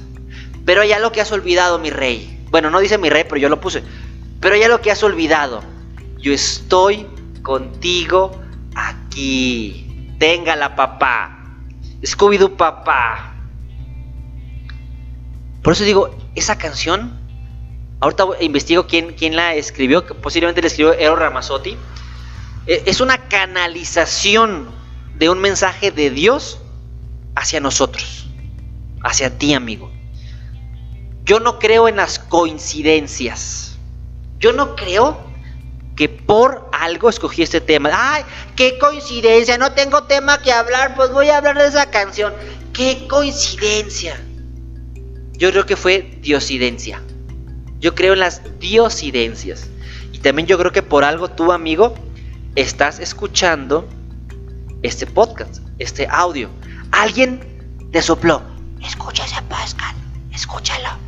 [0.66, 2.35] Pero ya lo que has olvidado, mi rey.
[2.56, 3.84] Bueno, no dice mi rey, pero yo lo puse.
[4.40, 5.62] Pero ya lo que has olvidado.
[6.18, 7.06] Yo estoy
[7.44, 8.32] contigo
[8.74, 10.16] aquí.
[10.20, 11.50] Téngala, papá.
[12.02, 13.36] Scooby-Doo, papá.
[15.64, 17.20] Por eso digo, esa canción,
[18.00, 21.76] ahorita investigo quién, quién la escribió, posiblemente la escribió Eero Ramazzotti.
[22.68, 24.70] E, es una canalización
[25.18, 26.62] de un mensaje de Dios
[27.36, 28.28] hacia nosotros,
[29.04, 29.92] hacia ti, amigo.
[31.26, 33.78] Yo no creo en las coincidencias.
[34.38, 35.18] Yo no creo
[35.96, 37.90] que por algo escogí este tema.
[37.92, 38.24] ¡Ay,
[38.56, 39.58] qué coincidencia!
[39.58, 42.32] No tengo tema que hablar, pues voy a hablar de esa canción.
[42.74, 44.22] ¡Qué coincidencia!
[45.34, 47.02] Yo creo que fue diosidencia.
[47.80, 49.68] Yo creo en las diosidencias.
[50.12, 51.96] Y también yo creo que por algo tú, amigo,
[52.56, 53.88] estás escuchando
[54.84, 56.50] este podcast, este audio.
[56.92, 58.44] Alguien te sopló.
[58.82, 59.98] Escucha ese podcast,
[60.32, 61.05] escúchalo.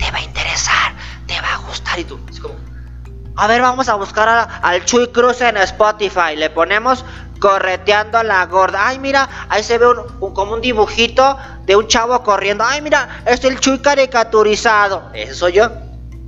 [0.00, 0.94] Te va a interesar,
[1.26, 1.98] te va a gustar.
[1.98, 2.54] Y tú, es como,
[3.36, 6.36] a ver, vamos a buscar al Chuy Cruz en Spotify.
[6.36, 7.04] Le ponemos
[7.38, 8.86] correteando a la gorda.
[8.86, 9.86] Ay, mira, ahí se ve
[10.18, 12.64] como un dibujito de un chavo corriendo.
[12.64, 15.10] Ay, mira, es el Chuy caricaturizado.
[15.14, 15.70] Ese soy yo.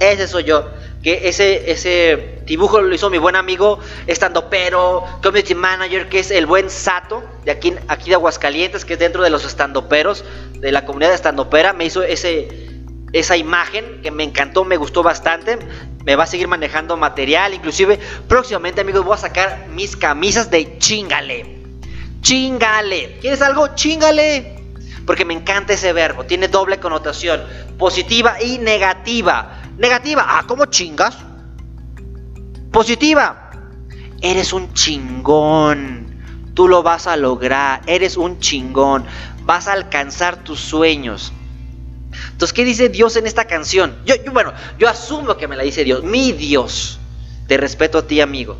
[0.00, 0.68] Ese soy yo.
[1.02, 6.30] Que ese, ese dibujo lo hizo mi buen amigo, estando pero, community manager, que es
[6.30, 10.70] el buen Sato, de aquí, aquí de Aguascalientes, que es dentro de los estandoperos, de
[10.70, 11.72] la comunidad de estandopera.
[11.72, 12.71] Me hizo ese,
[13.12, 15.58] esa imagen que me encantó, me gustó bastante.
[16.04, 17.54] Me va a seguir manejando material.
[17.54, 21.58] Inclusive próximamente amigos voy a sacar mis camisas de chingale.
[22.22, 23.18] Chingale.
[23.20, 23.74] ¿Quieres algo?
[23.74, 24.56] Chingale.
[25.06, 26.24] Porque me encanta ese verbo.
[26.24, 27.42] Tiene doble connotación.
[27.78, 29.62] Positiva y negativa.
[29.76, 30.24] Negativa.
[30.26, 31.18] Ah, ¿cómo chingas?
[32.70, 33.50] Positiva.
[34.22, 36.22] Eres un chingón.
[36.54, 37.82] Tú lo vas a lograr.
[37.86, 39.04] Eres un chingón.
[39.44, 41.32] Vas a alcanzar tus sueños.
[42.30, 43.96] Entonces, ¿qué dice Dios en esta canción?
[44.04, 46.98] Yo, bueno, yo asumo que me la dice Dios, mi Dios.
[47.48, 48.56] Te respeto a ti, amigo.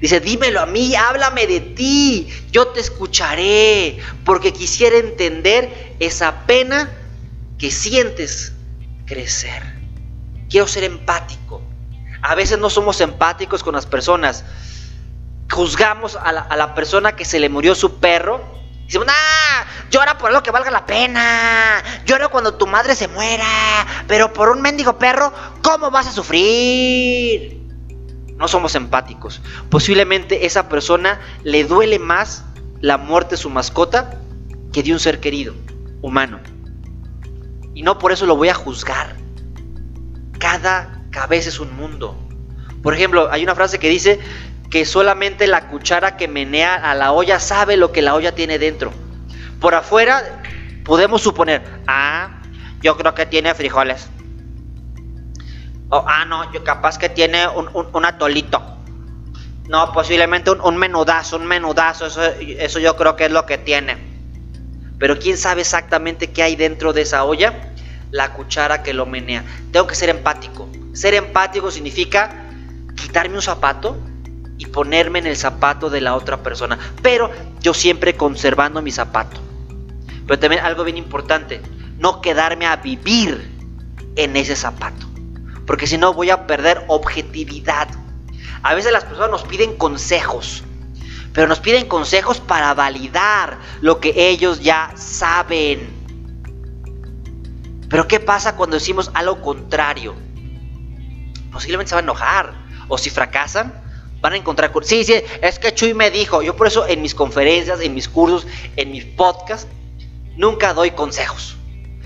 [0.00, 6.90] Dice, dímelo a mí, háblame de ti, yo te escucharé, porque quisiera entender esa pena
[7.58, 8.52] que sientes
[9.06, 9.62] crecer.
[10.50, 11.62] Quiero ser empático.
[12.20, 14.44] A veces no somos empáticos con las personas.
[15.50, 18.53] Juzgamos a la persona que se le murió su perro
[18.84, 21.82] Decimos, ah, llora por algo que valga la pena.
[22.04, 23.46] Llora cuando tu madre se muera.
[24.06, 27.60] Pero por un mendigo perro, ¿cómo vas a sufrir?
[28.36, 29.40] No somos empáticos.
[29.70, 32.44] Posiblemente esa persona le duele más
[32.80, 34.18] la muerte de su mascota
[34.72, 35.54] que de un ser querido,
[36.02, 36.40] humano.
[37.74, 39.16] Y no por eso lo voy a juzgar.
[40.38, 42.18] Cada cabeza es un mundo.
[42.82, 44.20] Por ejemplo, hay una frase que dice
[44.74, 48.58] que solamente la cuchara que menea a la olla sabe lo que la olla tiene
[48.58, 48.92] dentro.
[49.60, 50.42] Por afuera
[50.84, 52.42] podemos suponer, ah,
[52.82, 54.08] yo creo que tiene frijoles.
[55.90, 58.60] O, ah, no, yo capaz que tiene un, atolito.
[59.68, 63.96] No, posiblemente un, menudazo, un menudazo, eso, eso yo creo que es lo que tiene.
[64.98, 67.72] Pero ¿quién sabe exactamente qué hay dentro de esa olla?
[68.10, 69.44] La cuchara que lo menea.
[69.70, 70.68] Tengo que ser empático.
[70.94, 72.48] Ser empático significa
[72.96, 73.96] quitarme un zapato
[74.64, 79.40] y ponerme en el zapato de la otra persona, pero yo siempre conservando mi zapato.
[80.26, 81.60] Pero también algo bien importante,
[81.98, 83.50] no quedarme a vivir
[84.16, 85.06] en ese zapato.
[85.66, 87.88] porque si no voy a perder objetividad.
[88.62, 90.62] A veces las personas nos piden consejos,
[91.32, 95.88] pero nos piden consejos para validar lo que ellos ya saben.
[97.88, 100.14] Pero ¿qué pasa cuando decimos algo contrario?
[101.52, 102.64] Posiblemente se van a enojar.
[102.88, 103.72] O si fracasan,
[104.24, 104.72] van a encontrar...
[104.84, 106.40] Sí, sí, es que Chuy me dijo.
[106.40, 109.68] Yo por eso en mis conferencias, en mis cursos, en mis podcasts,
[110.34, 111.56] nunca doy consejos.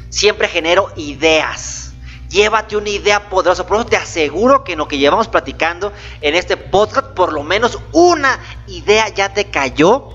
[0.09, 1.93] Siempre genero ideas.
[2.29, 3.69] Llévate una idea poderosa.
[3.69, 7.45] Por eso te aseguro que en lo que llevamos platicando en este podcast, por lo
[7.45, 10.09] menos una idea ya te cayó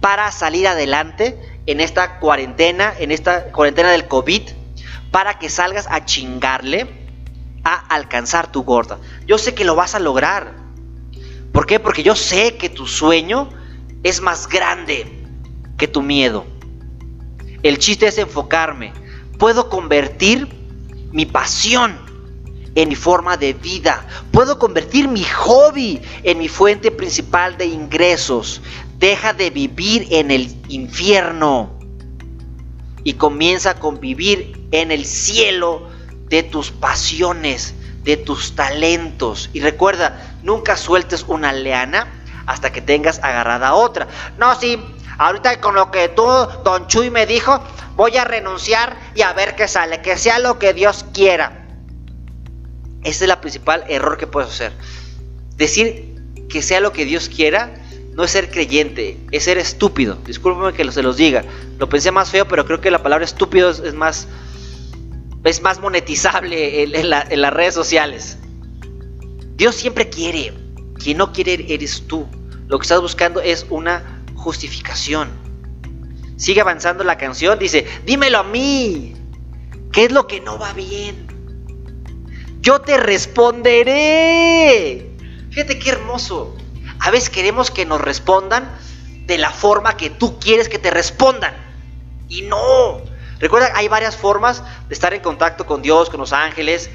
[0.00, 4.42] para salir adelante en esta cuarentena, en esta cuarentena del COVID,
[5.12, 6.88] para que salgas a chingarle
[7.62, 8.98] a alcanzar tu gorda.
[9.24, 10.63] Yo sé que lo vas a lograr.
[11.54, 11.78] ¿Por qué?
[11.78, 13.48] Porque yo sé que tu sueño
[14.02, 15.06] es más grande
[15.78, 16.44] que tu miedo.
[17.62, 18.92] El chiste es enfocarme.
[19.38, 20.48] Puedo convertir
[21.12, 21.96] mi pasión
[22.74, 24.04] en mi forma de vida.
[24.32, 28.60] Puedo convertir mi hobby en mi fuente principal de ingresos.
[28.98, 31.78] Deja de vivir en el infierno
[33.04, 35.88] y comienza a convivir en el cielo
[36.30, 39.50] de tus pasiones, de tus talentos.
[39.52, 42.06] Y recuerda, nunca sueltes una leana
[42.46, 44.06] hasta que tengas agarrada otra.
[44.38, 44.78] No, sí,
[45.18, 46.24] ahorita con lo que tú,
[46.64, 47.60] don Chuy, me dijo,
[47.96, 51.66] voy a renunciar y a ver qué sale, que sea lo que Dios quiera.
[53.02, 54.72] Ese es el principal error que puedes hacer.
[55.56, 56.14] Decir
[56.48, 57.74] que sea lo que Dios quiera
[58.14, 60.16] no es ser creyente, es ser estúpido.
[60.24, 61.44] Discúlpeme que se los diga.
[61.78, 64.28] Lo pensé más feo, pero creo que la palabra estúpido es más
[65.44, 68.38] es más monetizable en, las redes sociales.
[69.56, 70.54] Dios siempre quiere.
[70.98, 72.26] Quien no quiere eres tú.
[72.66, 75.28] Lo que estás buscando es una justificación.
[76.36, 77.58] Sigue avanzando la canción.
[77.58, 79.14] Dice, dímelo a mí.
[79.92, 81.26] ¿Qué es lo que no va bien?
[82.60, 83.90] Yo te responderé.
[85.50, 86.56] Fíjate qué hermoso.
[87.00, 88.76] A veces queremos que nos respondan
[89.26, 91.54] de la forma que tú quieres que te respondan.
[92.28, 93.02] Y no.
[93.44, 96.88] Recuerda, hay varias formas de estar en contacto con Dios, con los ángeles,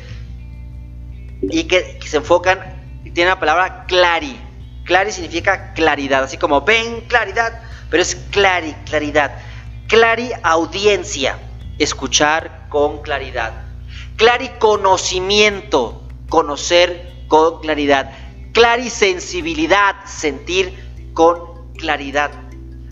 [1.44, 2.60] y que, se enfocan,
[3.04, 4.36] y tiene la palabra clari.
[4.84, 9.32] Clari significa claridad, así como ven claridad, pero es clari, claridad.
[9.88, 11.38] Clari audiencia,
[11.78, 13.54] escuchar con claridad.
[14.16, 18.10] Clari conocimiento, conocer con claridad.
[18.54, 20.74] Clari sensibilidad, sentir
[21.14, 22.32] con claridad.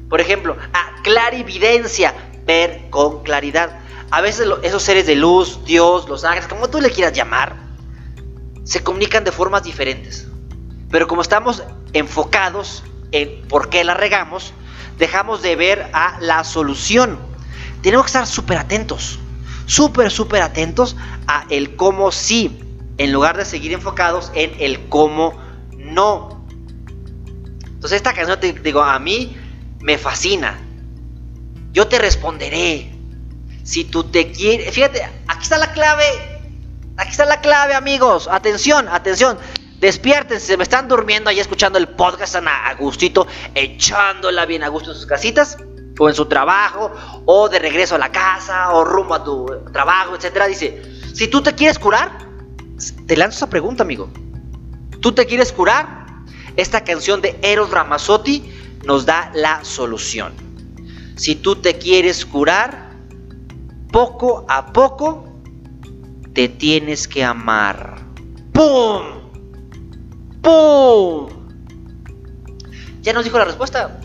[0.09, 2.13] Por ejemplo, a clarividencia,
[2.47, 3.77] ver con claridad.
[4.09, 7.57] A veces esos seres de luz, Dios, los ángeles, como tú le quieras llamar,
[8.63, 10.27] se comunican de formas diferentes.
[10.89, 14.53] Pero como estamos enfocados en por qué la regamos,
[14.97, 17.19] dejamos de ver a la solución.
[17.81, 19.19] Tenemos que estar súper atentos,
[19.65, 20.95] súper, súper atentos
[21.27, 22.59] a el cómo sí,
[22.97, 25.37] en lugar de seguir enfocados en el cómo
[25.77, 26.45] no.
[27.65, 29.37] Entonces esta canción, te digo, a mí
[29.81, 30.66] me fascina
[31.77, 32.91] yo te responderé.
[33.63, 36.05] Si tú te quieres, fíjate, aquí está la clave,
[36.97, 39.37] aquí está la clave amigos, atención, atención.
[39.79, 44.69] Despiértense, se me están durmiendo ahí escuchando el podcast, están a gustito, echándola bien a
[44.69, 45.55] gusto en sus casitas,
[45.99, 46.91] o en su trabajo,
[47.25, 50.47] o de regreso a la casa, o rumbo a tu trabajo, etcétera.
[50.47, 50.81] Dice,
[51.13, 52.25] si tú te quieres curar,
[53.05, 54.09] te lanzo esa pregunta, amigo.
[54.99, 56.07] ¿Tú te quieres curar?
[56.55, 58.51] Esta canción de Eros Ramazzotti
[58.83, 60.46] nos da la solución.
[61.17, 62.91] Si tú te quieres curar,
[63.91, 65.25] poco a poco
[66.33, 67.97] te tienes que amar.
[68.53, 69.03] ¡Pum!
[70.43, 71.29] ¡Pum!
[73.01, 73.99] Ya nos dijo la respuesta.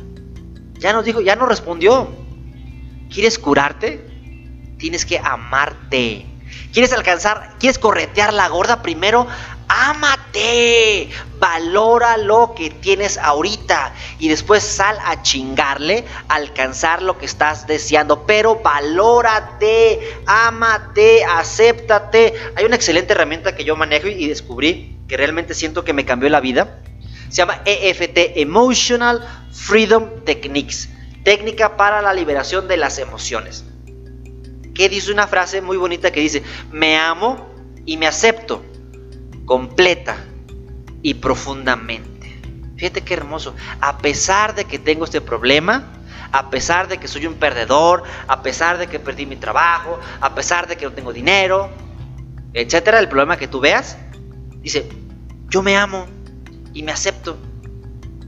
[0.79, 2.09] Ya nos dijo, ya nos respondió.
[3.13, 4.07] ¿Quieres curarte?
[4.79, 6.25] Tienes que amarte.
[6.73, 7.57] ¿Quieres alcanzar?
[7.61, 8.81] ¿Quieres corretear la gorda?
[8.81, 9.27] Primero
[9.75, 11.09] Ámate,
[11.39, 18.27] valora lo que tienes ahorita y después sal a chingarle, alcanzar lo que estás deseando,
[18.27, 22.35] pero valórate, ámate, acéptate.
[22.55, 26.29] Hay una excelente herramienta que yo manejo y descubrí que realmente siento que me cambió
[26.29, 26.83] la vida.
[27.31, 30.91] Se llama EFT, Emotional Freedom Techniques,
[31.25, 33.65] técnica para la liberación de las emociones.
[34.75, 37.49] Que dice una frase muy bonita que dice, me amo
[37.87, 38.63] y me acepto
[39.53, 40.17] completa
[41.03, 42.41] y profundamente.
[42.79, 43.55] Fíjate qué hermoso.
[43.83, 45.93] A pesar de que tengo este problema,
[46.33, 50.35] a pesar de que soy un perdedor, a pesar de que perdí mi trabajo, a
[50.35, 51.69] pesar de que no tengo dinero,
[52.55, 53.99] etcétera, el problema que tú veas,
[54.63, 54.89] dice,
[55.51, 56.07] yo me amo
[56.73, 57.37] y me acepto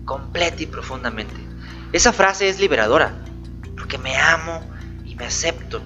[0.04, 1.36] completa y profundamente.
[1.94, 3.14] Esa frase es liberadora,
[3.78, 4.60] porque me amo
[5.06, 5.80] y me acepto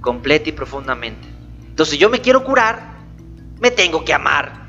[0.00, 1.28] completa y profundamente.
[1.64, 2.96] Entonces, yo me quiero curar,
[3.60, 4.63] me tengo que amar.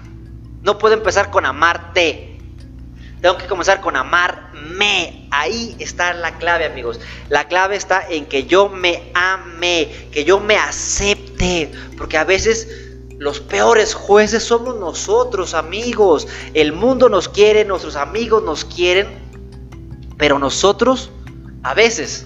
[0.65, 2.39] No puedo empezar con amarte.
[3.21, 5.27] Tengo que comenzar con amarme.
[5.29, 6.99] Ahí está la clave, amigos.
[7.29, 11.71] La clave está en que yo me ame, que yo me acepte.
[11.99, 12.67] Porque a veces
[13.19, 16.27] los peores jueces somos nosotros, amigos.
[16.55, 19.07] El mundo nos quiere, nuestros amigos nos quieren.
[20.17, 21.11] Pero nosotros
[21.61, 22.25] a veces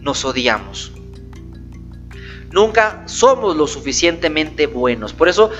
[0.00, 0.92] nos odiamos.
[2.52, 5.12] Nunca somos lo suficientemente buenos.
[5.12, 5.50] Por eso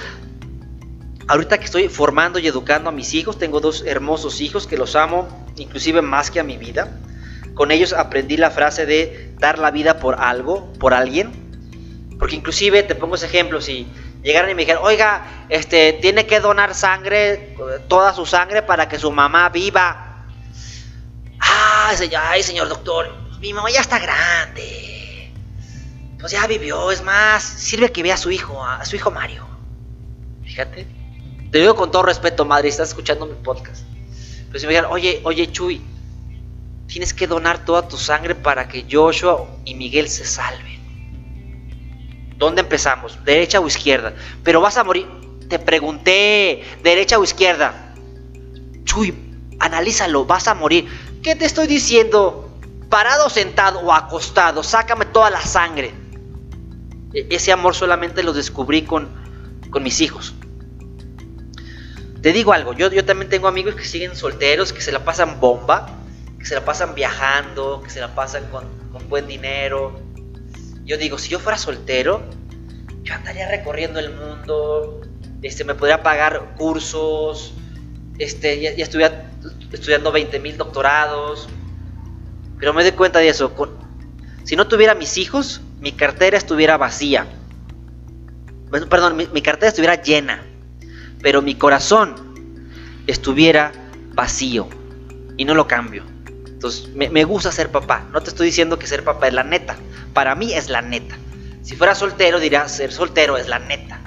[1.30, 4.96] ahorita que estoy formando y educando a mis hijos, tengo dos hermosos hijos que los
[4.96, 6.88] amo, inclusive más que a mi vida.
[7.54, 11.30] Con ellos aprendí la frase de dar la vida por algo, por alguien.
[12.18, 13.86] Porque inclusive te pongo ese ejemplo, si
[14.24, 17.56] llegaran y me dijeran, oiga, este, tiene que donar sangre,
[17.86, 20.26] toda su sangre para que su mamá viva.
[21.40, 23.08] ay, señor doctor,
[23.40, 25.32] mi mamá ya está grande.
[26.18, 29.46] Pues ya vivió, es más, sirve que vea a su hijo, a su hijo Mario.
[30.42, 30.99] Fíjate.
[31.50, 33.82] Te digo con todo respeto, madre, estás escuchando mi podcast.
[34.48, 35.80] Pero si me digan, oye, oye, Chuy,
[36.86, 40.78] tienes que donar toda tu sangre para que Joshua y Miguel se salven.
[42.36, 43.18] ¿Dónde empezamos?
[43.24, 44.14] ¿Derecha o izquierda?
[44.44, 45.06] Pero vas a morir.
[45.48, 47.94] Te pregunté, ¿derecha o izquierda?
[48.84, 49.12] Chuy,
[49.58, 50.88] analízalo, vas a morir.
[51.22, 52.48] ¿Qué te estoy diciendo?
[52.88, 55.92] Parado, sentado o acostado, sácame toda la sangre.
[57.12, 59.08] E-, ese amor solamente lo descubrí con,
[59.70, 60.34] con mis hijos.
[62.22, 65.88] Te digo algo, yo, también tengo amigos que siguen solteros, que se la pasan bomba,
[66.38, 68.68] que se la pasan viajando, que se la pasan con,
[69.08, 69.98] buen dinero.
[70.84, 72.22] Yo digo, si yo fuera soltero,
[73.02, 75.00] yo andaría recorriendo el mundo,
[75.40, 77.54] este, me podría pagar cursos,
[78.18, 79.30] este, ya, estuviera
[79.72, 81.48] estudiando 20 mil doctorados.
[82.58, 83.50] Pero me doy cuenta de eso.
[84.44, 87.26] Si no tuviera mis hijos, mi cartera estuviera vacía.
[88.70, 90.49] Perdón, mi cartera estuviera llena
[91.22, 92.14] pero mi corazón
[93.06, 93.72] estuviera
[94.14, 94.68] vacío
[95.36, 96.04] y no lo cambio.
[96.46, 98.06] Entonces, me, gusta ser papá.
[98.12, 99.78] No te estoy diciendo que ser papá es la neta.
[100.12, 101.16] Para mí es la neta.
[101.62, 104.00] Si fuera soltero, diría ser soltero es la neta.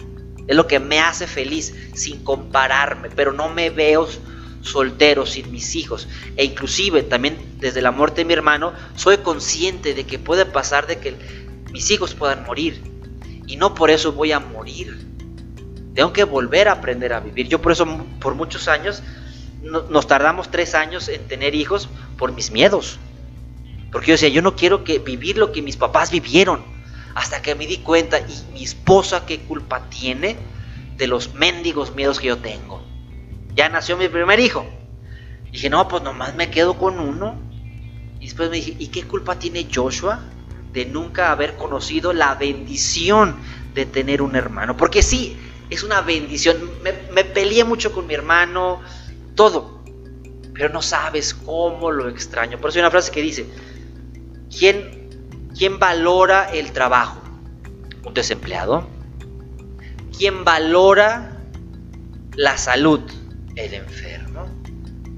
[0.48, 4.08] Es lo que me hace feliz sin compararme, pero no me veo
[4.62, 6.08] soltero sin mis hijos.
[6.36, 10.86] E inclusive también desde la muerte de mi hermano, soy consciente de que puede pasar
[10.86, 11.16] de que
[11.72, 12.82] mis hijos puedan morir.
[13.48, 15.03] Y no por eso voy a morir.
[15.94, 17.48] Tengo que volver a aprender a vivir.
[17.48, 17.86] Yo por eso
[18.20, 19.04] por muchos años
[19.90, 23.00] nos tardamos tres años en tener hijos por mis miedos.
[23.92, 26.64] Porque yo decía, yo no quiero que vivir lo que mis papás vivieron.
[27.16, 30.36] Hasta que me di cuenta, y mi esposa qué culpa tiene
[30.98, 32.84] de los mendigos miedos que yo tengo.
[33.56, 34.66] Ya nació mi primer hijo.
[35.52, 37.36] Dije, no, pues nomás me quedo con uno.
[38.20, 40.22] Y después me dije, ¿y qué culpa tiene Joshua
[40.72, 43.36] de nunca haber conocido la bendición
[43.76, 44.76] de tener un hermano?
[44.76, 45.38] Porque sí,
[45.70, 46.58] es una bendición.
[46.84, 48.82] Me, peleé mucho con mi hermano,
[49.36, 49.84] todo.
[50.54, 52.60] Pero no sabes cómo lo extraño.
[52.60, 53.46] Por eso hay una frase que dice,
[54.56, 55.10] ¿quién,
[55.58, 57.22] quién valora el trabajo?
[58.06, 58.88] Un desempleado.
[60.16, 61.42] ¿Quién valora
[62.36, 63.02] la salud?
[63.56, 64.48] El enfermo.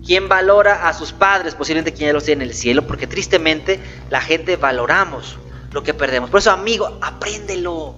[0.05, 1.55] ¿Quién valora a sus padres?
[1.55, 3.79] Posiblemente quien ya los tiene en el cielo, porque tristemente
[4.09, 5.37] la gente valoramos
[5.71, 6.29] lo que perdemos.
[6.29, 7.95] Por eso, amigo, apréndelo,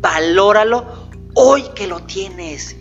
[0.00, 1.05] valóralo
[1.36, 2.74] hoy que lo tienes.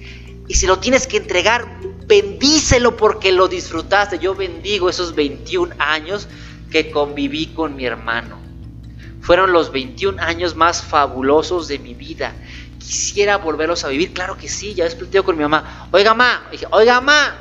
[0.48, 4.18] Y si lo tienes que entregar, bendícelo porque lo disfrutaste.
[4.18, 6.28] Yo bendigo esos 21 años
[6.72, 8.40] que conviví con mi hermano.
[9.22, 12.34] Fueron los 21 años más fabulosos de mi vida.
[12.80, 14.74] Quisiera volverlos a vivir, claro que sí.
[14.74, 15.90] Ya he con mi mamá.
[15.92, 17.36] Oiga, mamá, oiga, mamá.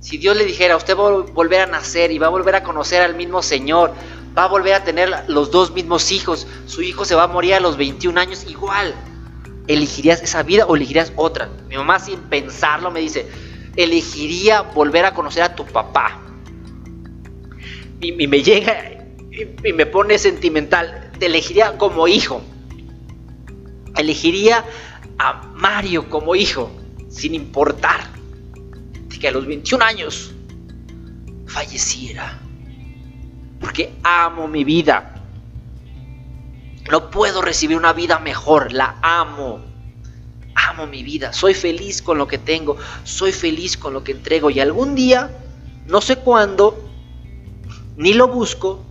[0.00, 2.62] Si Dios le dijera, usted va a volver a nacer y va a volver a
[2.62, 3.92] conocer al mismo Señor,
[4.36, 7.54] va a volver a tener los dos mismos hijos, su hijo se va a morir
[7.54, 8.94] a los 21 años igual.
[9.68, 11.48] ¿Elegirías esa vida o elegirías otra?
[11.68, 13.26] Mi mamá sin pensarlo me dice,
[13.76, 16.20] elegiría volver a conocer a tu papá.
[18.00, 22.42] Y, me llega y, me pone sentimental, te elegiría como hijo.
[23.96, 24.64] Elegiría
[25.18, 26.70] a Mario como hijo,
[27.08, 28.18] sin importar
[29.18, 30.32] que a los 21 años
[31.46, 32.38] falleciera.
[33.60, 35.17] Porque amo mi vida.
[36.90, 39.60] No puedo recibir una vida mejor, la amo.
[40.54, 44.50] Amo mi vida, soy feliz con lo que tengo, soy feliz con lo que entrego
[44.50, 45.30] y algún día,
[45.86, 46.84] no sé cuándo,
[47.96, 48.84] ni lo busco,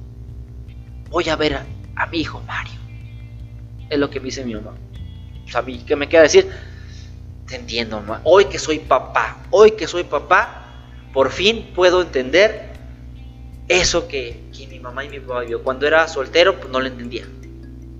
[1.09, 1.55] voy a ver
[1.95, 2.79] a, mi hijo Mario.
[3.89, 4.75] Es lo que me dice mi mamá.
[5.55, 6.49] O ¿qué me queda decir?
[7.47, 8.21] Te entiendo, mamá.
[8.23, 10.67] Hoy que soy papá, hoy que soy papá,
[11.13, 12.73] por fin puedo entender
[13.67, 15.63] eso que, que mi mamá y mi papá vio.
[15.63, 17.25] Cuando era soltero, pues no lo entendía.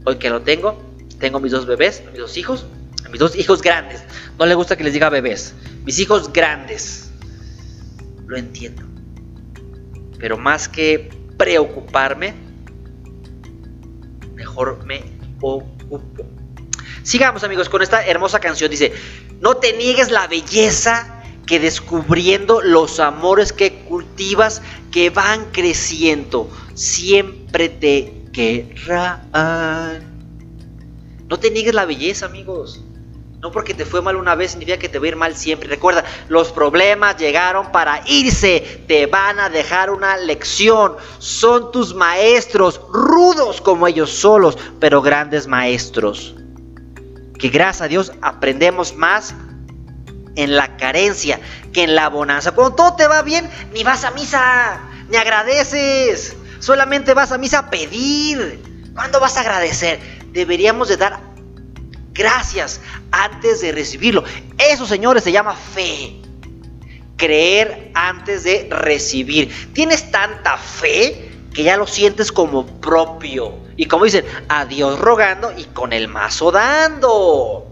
[0.08, 0.82] Hoy que lo tengo,
[1.20, 2.66] tengo mis dos bebés, mis dos hijos,
[3.12, 4.06] mis dos hijos grandes.
[4.40, 5.54] No le gusta que les diga bebés.
[5.84, 7.12] Mis hijos grandes.
[8.26, 8.84] Lo entiendo.
[10.18, 12.36] Pero más que preocuparme,
[14.34, 15.04] mejor me
[15.42, 16.26] ocupo.
[17.04, 18.72] Sigamos amigos con esta hermosa canción.
[18.72, 18.94] Dice,
[19.42, 27.68] no te niegues la belleza que descubriendo los amores que cultivas que van creciendo, siempre
[27.68, 30.04] te querrán.
[31.28, 32.82] No te niegues la belleza, amigos.
[33.40, 35.68] No porque te fue mal una vez significa que te va a ir mal siempre.
[35.68, 38.84] Recuerda, los problemas llegaron para irse.
[38.88, 40.96] Te van a dejar una lección.
[41.20, 46.36] Son tus maestros, rudos como ellos solos, pero grandes maestros.
[47.38, 49.36] Que gracias a Dios aprendemos más
[50.36, 51.40] en la carencia
[51.74, 52.52] que en la bonanza.
[52.52, 54.80] Cuando todo te va bien, ni vas a misa,
[55.10, 56.37] ni agradeces.
[56.60, 58.62] Solamente vas a misa a pedir.
[58.94, 60.00] ¿Cuándo vas a agradecer?
[60.32, 61.20] Deberíamos de dar
[62.14, 62.82] gracias
[63.12, 64.24] antes de recibirlo.
[64.58, 66.16] Eso, señores, se llama fe.
[67.16, 69.52] Creer antes de recibir.
[69.74, 73.56] Tienes tanta fe que ya lo sientes como propio.
[73.78, 77.68] Y como dicen, a Dios rogando y con el mazo dando.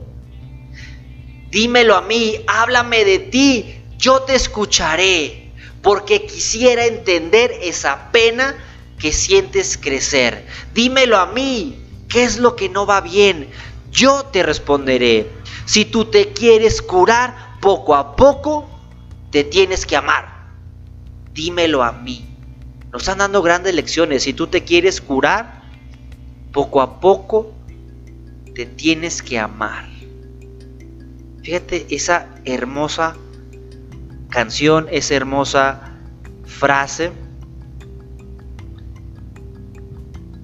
[1.50, 8.56] Dímelo a mí, háblame de ti, yo te escucharé, porque quisiera entender esa pena
[9.00, 10.46] que sientes crecer.
[10.74, 13.50] Dímelo a mí, ¿qué es lo que no va bien?
[13.96, 15.32] yo te responderé.
[15.66, 18.68] Si tú te quieres curar, poco a poco
[19.32, 20.52] te tienes que amar.
[21.34, 22.26] Dímelo a mí.
[22.92, 24.24] Nos están dando grandes lecciones.
[24.24, 25.64] Si tú te quieres curar,
[26.52, 27.54] poco a poco
[28.54, 29.86] te tienes que amar.
[31.42, 33.16] Fíjate esa hermosa
[34.30, 35.94] canción, esa hermosa
[36.46, 37.12] frase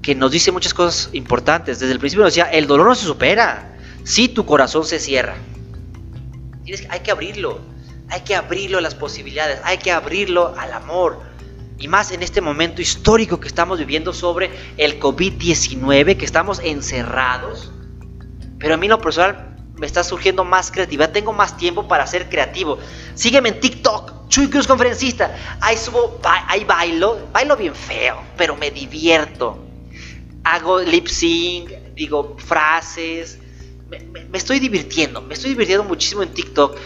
[0.01, 1.79] que nos dice muchas cosas importantes.
[1.79, 5.35] Desde el principio nos decía, el dolor no se supera si tu corazón se cierra.
[6.89, 7.59] hay que abrirlo,
[8.09, 11.19] hay que abrirlo a las posibilidades, hay que abrirlo al amor.
[11.77, 17.71] Y más en este momento histórico que estamos viviendo sobre el COVID-19, que estamos encerrados.
[18.59, 22.29] Pero a mí lo personal me está surgiendo más creatividad, tengo más tiempo para ser
[22.29, 22.77] creativo.
[23.15, 25.35] Sígueme en TikTok, Chuy Cruz Conferencista.
[25.59, 29.70] Ahí subo, ahí bailo, bailo bien feo, pero me divierto
[30.43, 33.39] hago lip sync, digo frases,
[33.89, 36.77] me, estoy divirtiendo, me estoy divirtiendo muchísimo en TikTok.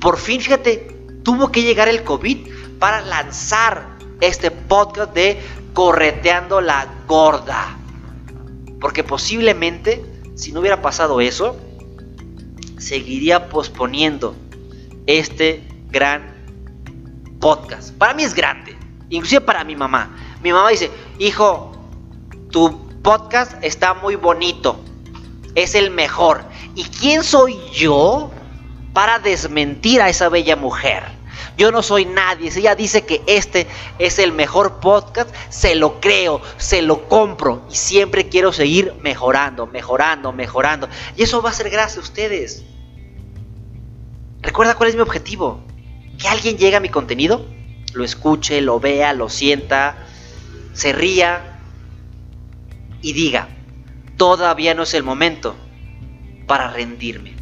[0.00, 2.48] Por fin, fíjate, tuvo que llegar el COVID
[2.78, 5.40] para lanzar este podcast de
[5.72, 7.76] Correteando la Gorda.
[8.80, 11.56] Porque posiblemente, si no hubiera pasado eso,
[12.78, 14.34] seguiría posponiendo
[15.06, 16.34] este gran
[17.40, 17.92] podcast.
[17.94, 18.76] Para mí es grande,
[19.08, 20.16] inclusive para mi mamá.
[20.42, 21.72] Mi mamá dice, hijo,
[22.50, 24.80] tu podcast está muy bonito,
[25.54, 26.44] es el mejor.
[26.74, 28.30] ¿Y quién soy yo
[28.92, 31.02] para desmentir a esa bella mujer?
[31.58, 32.50] Yo no soy nadie.
[32.50, 33.66] Si ella dice que este
[33.98, 39.66] es el mejor podcast, se lo creo, se lo compro y siempre quiero seguir mejorando,
[39.66, 40.88] mejorando, mejorando.
[41.16, 42.64] Y eso va a ser gracias a ustedes.
[44.40, 45.60] Recuerda cuál es mi objetivo.
[46.18, 47.44] Que alguien llegue a mi contenido,
[47.94, 50.06] lo escuche, lo vea, lo sienta,
[50.72, 51.51] se ría,
[53.02, 53.48] y diga,
[54.16, 55.54] todavía no es el momento
[56.46, 57.34] para rendirme.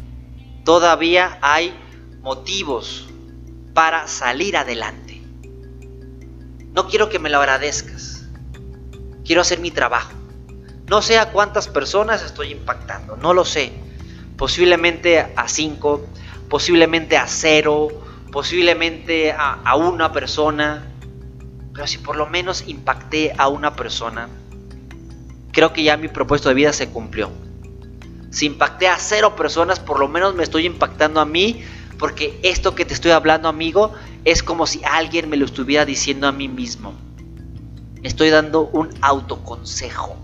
[0.65, 1.73] Todavía hay
[2.21, 3.07] motivos
[3.73, 5.21] para salir adelante.
[6.73, 8.25] No quiero que me lo agradezcas.
[9.25, 10.11] Quiero hacer mi trabajo.
[10.87, 13.71] No sé a cuántas personas estoy impactando, no lo sé.
[14.37, 16.05] Posiblemente a cinco,
[16.49, 17.87] posiblemente a cero,
[18.31, 20.85] posiblemente a, una persona.
[21.73, 24.27] Pero si por lo menos impacté a una persona,
[25.51, 27.29] creo que ya mi propósito de vida se cumplió.
[28.29, 31.63] Si impacté a cero personas, por lo menos me estoy impactando a mí,
[31.99, 33.93] porque esto que te estoy hablando, amigo,
[34.25, 36.93] es como si alguien me lo estuviera diciendo a mí mismo.
[38.03, 40.17] Estoy dando un autoconsejo.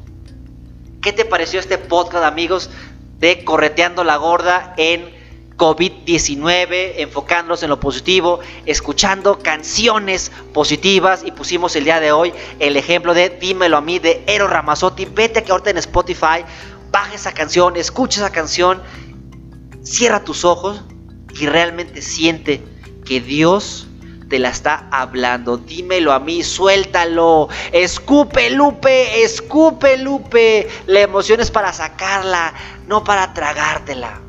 [1.02, 2.70] ¿Qué te pareció este podcast, amigos,
[3.20, 5.17] de Correteando la Gorda en
[5.58, 12.78] COVID-19, enfocándonos en lo positivo, escuchando canciones positivas y pusimos el día de hoy el
[12.78, 15.06] ejemplo de Dímelo a mí de Ero Ramazotti.
[15.06, 16.46] Vete que ahorita en Spotify,
[16.92, 18.82] baja esa canción, escucha esa canción,
[19.82, 20.84] cierra tus ojos
[21.40, 22.64] y realmente siente
[23.04, 23.88] que Dios
[24.30, 25.58] te la está hablando.
[25.58, 27.50] Dímelo a mí, suéltalo.
[27.72, 30.68] Escupe, Lupe, escupe, Lupe.
[30.86, 32.54] La emoción es para sacarla,
[32.88, 34.22] no para tragártela.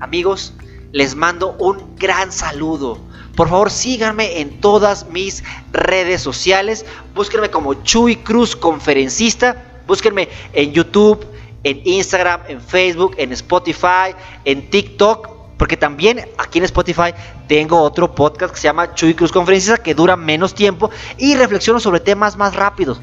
[0.00, 0.52] Amigos,
[0.96, 2.98] les mando un gran saludo.
[3.36, 6.86] Por favor, síganme en todas mis redes sociales.
[7.14, 9.62] Búsquenme como Chuy Cruz Conferencista.
[9.86, 11.26] Búsquenme en YouTube,
[11.64, 14.16] en Instagram, en Facebook, en Spotify,
[14.46, 15.28] en TikTok.
[15.58, 17.12] Porque también aquí en Spotify
[17.46, 20.88] tengo otro podcast que se llama Chuy Cruz Conferencias que dura menos tiempo
[21.18, 23.02] y reflexiono sobre temas más rápidos.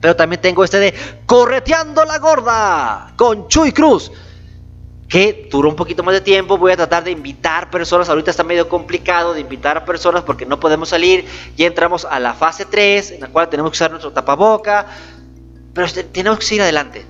[0.00, 0.94] Pero también tengo este de
[1.26, 4.10] Correteando la Gorda con Chuy Cruz
[5.08, 6.58] que duró un poquito más de tiempo.
[6.58, 8.08] Voy a tratar de invitar personas.
[8.08, 11.24] Ahorita está medio complicado de invitar a personas porque no podemos salir.
[11.56, 14.86] Ya entramos a la fase 3, en la cual tenemos que usar nuestro tapaboca.
[15.72, 17.04] Pero este, tenemos que seguir adelante.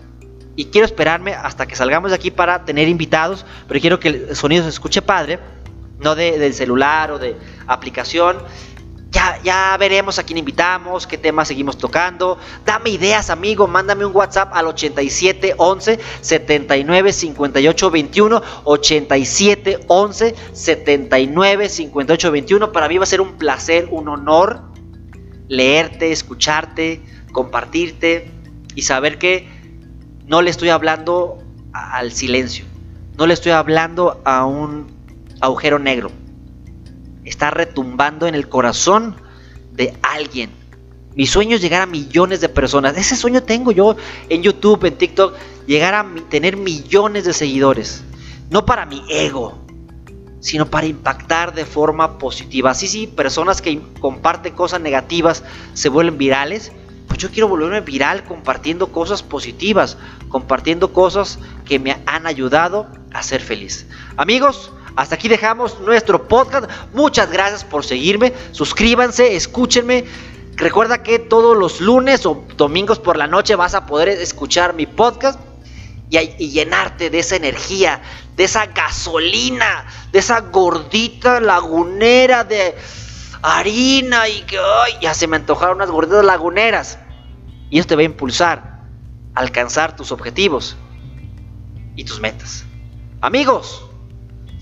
[0.57, 3.47] Y quiero esperarme hasta que salgamos de aquí para tener invitados.
[3.68, 5.38] Pero quiero que el sonido se escuche padre.
[6.01, 7.36] No de, del celular o de
[7.66, 8.38] aplicación.
[9.14, 12.36] Ya, veremos a quién invitamos, qué temas seguimos tocando.
[12.64, 13.68] Dame ideas, amigo.
[13.68, 18.42] Mándame un WhatsApp al 87 11 79 58 21.
[18.64, 22.72] 87 11 79 58 21.
[22.72, 24.62] Para mí va a ser un placer, un honor
[25.48, 27.00] leerte, escucharte,
[27.32, 28.30] compartirte
[28.74, 29.48] y saber que
[30.26, 31.38] no le estoy hablando
[31.72, 32.64] al silencio,
[33.16, 34.86] no le estoy hablando a un
[35.40, 36.10] agujero negro.
[37.25, 39.16] Está retumbando en el corazón
[39.72, 40.51] de alguien.
[41.14, 42.97] Mi sueño es llegar a millones de personas.
[42.97, 43.97] Ese sueño tengo yo
[44.29, 45.35] en YouTube, en TikTok,
[45.66, 48.03] llegar a tener millones de seguidores.
[48.51, 49.59] No para mi ego,
[50.41, 52.75] sino para impactar de forma positiva.
[52.75, 56.72] Sí, sí, personas que comparten cosas negativas se vuelven virales
[57.14, 59.97] pues yo quiero volverme viral compartiendo cosas positivas,
[60.29, 63.87] compartiendo cosas que me han ayudado a ser feliz.
[64.16, 66.70] Amigos, hasta aquí dejamos nuestro podcast.
[66.92, 68.32] Muchas gracias por seguirme.
[68.53, 70.05] Suscríbanse, escúchenme.
[70.57, 74.86] Recuerda que todos los lunes o domingos por la noche vas a poder escuchar mi
[74.86, 75.40] podcast
[76.11, 78.03] y, llenarte de esa energía,
[78.36, 82.76] de esa gasolina, de esa gordita lagunera de
[83.42, 84.59] harina y que
[85.03, 86.99] ya se me antojaron unas gorditas laguneras.
[87.68, 88.84] Y esto te va a impulsar
[89.34, 90.76] a alcanzar tus objetivos
[91.97, 92.64] y tus metas.
[93.20, 93.84] Amigos,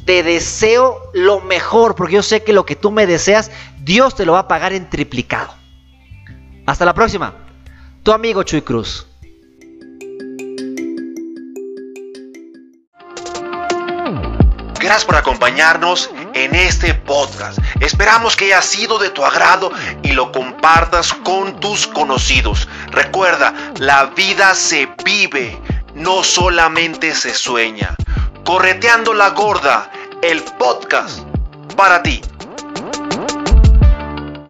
[0.05, 3.50] te deseo lo mejor porque yo sé que lo que tú me deseas,
[3.80, 5.55] Dios te lo va a pagar en triplicado.
[6.66, 7.34] Hasta la próxima.
[8.03, 9.07] Tu amigo Chuy Cruz.
[14.80, 17.59] Gracias por acompañarnos en este podcast.
[17.80, 19.70] Esperamos que haya sido de tu agrado
[20.03, 22.68] y lo compartas con tus conocidos.
[22.90, 25.57] Recuerda, la vida se vive,
[25.94, 27.94] no solamente se sueña.
[28.45, 29.88] Correteando la gorda,
[30.20, 31.20] el podcast
[31.76, 32.20] para ti.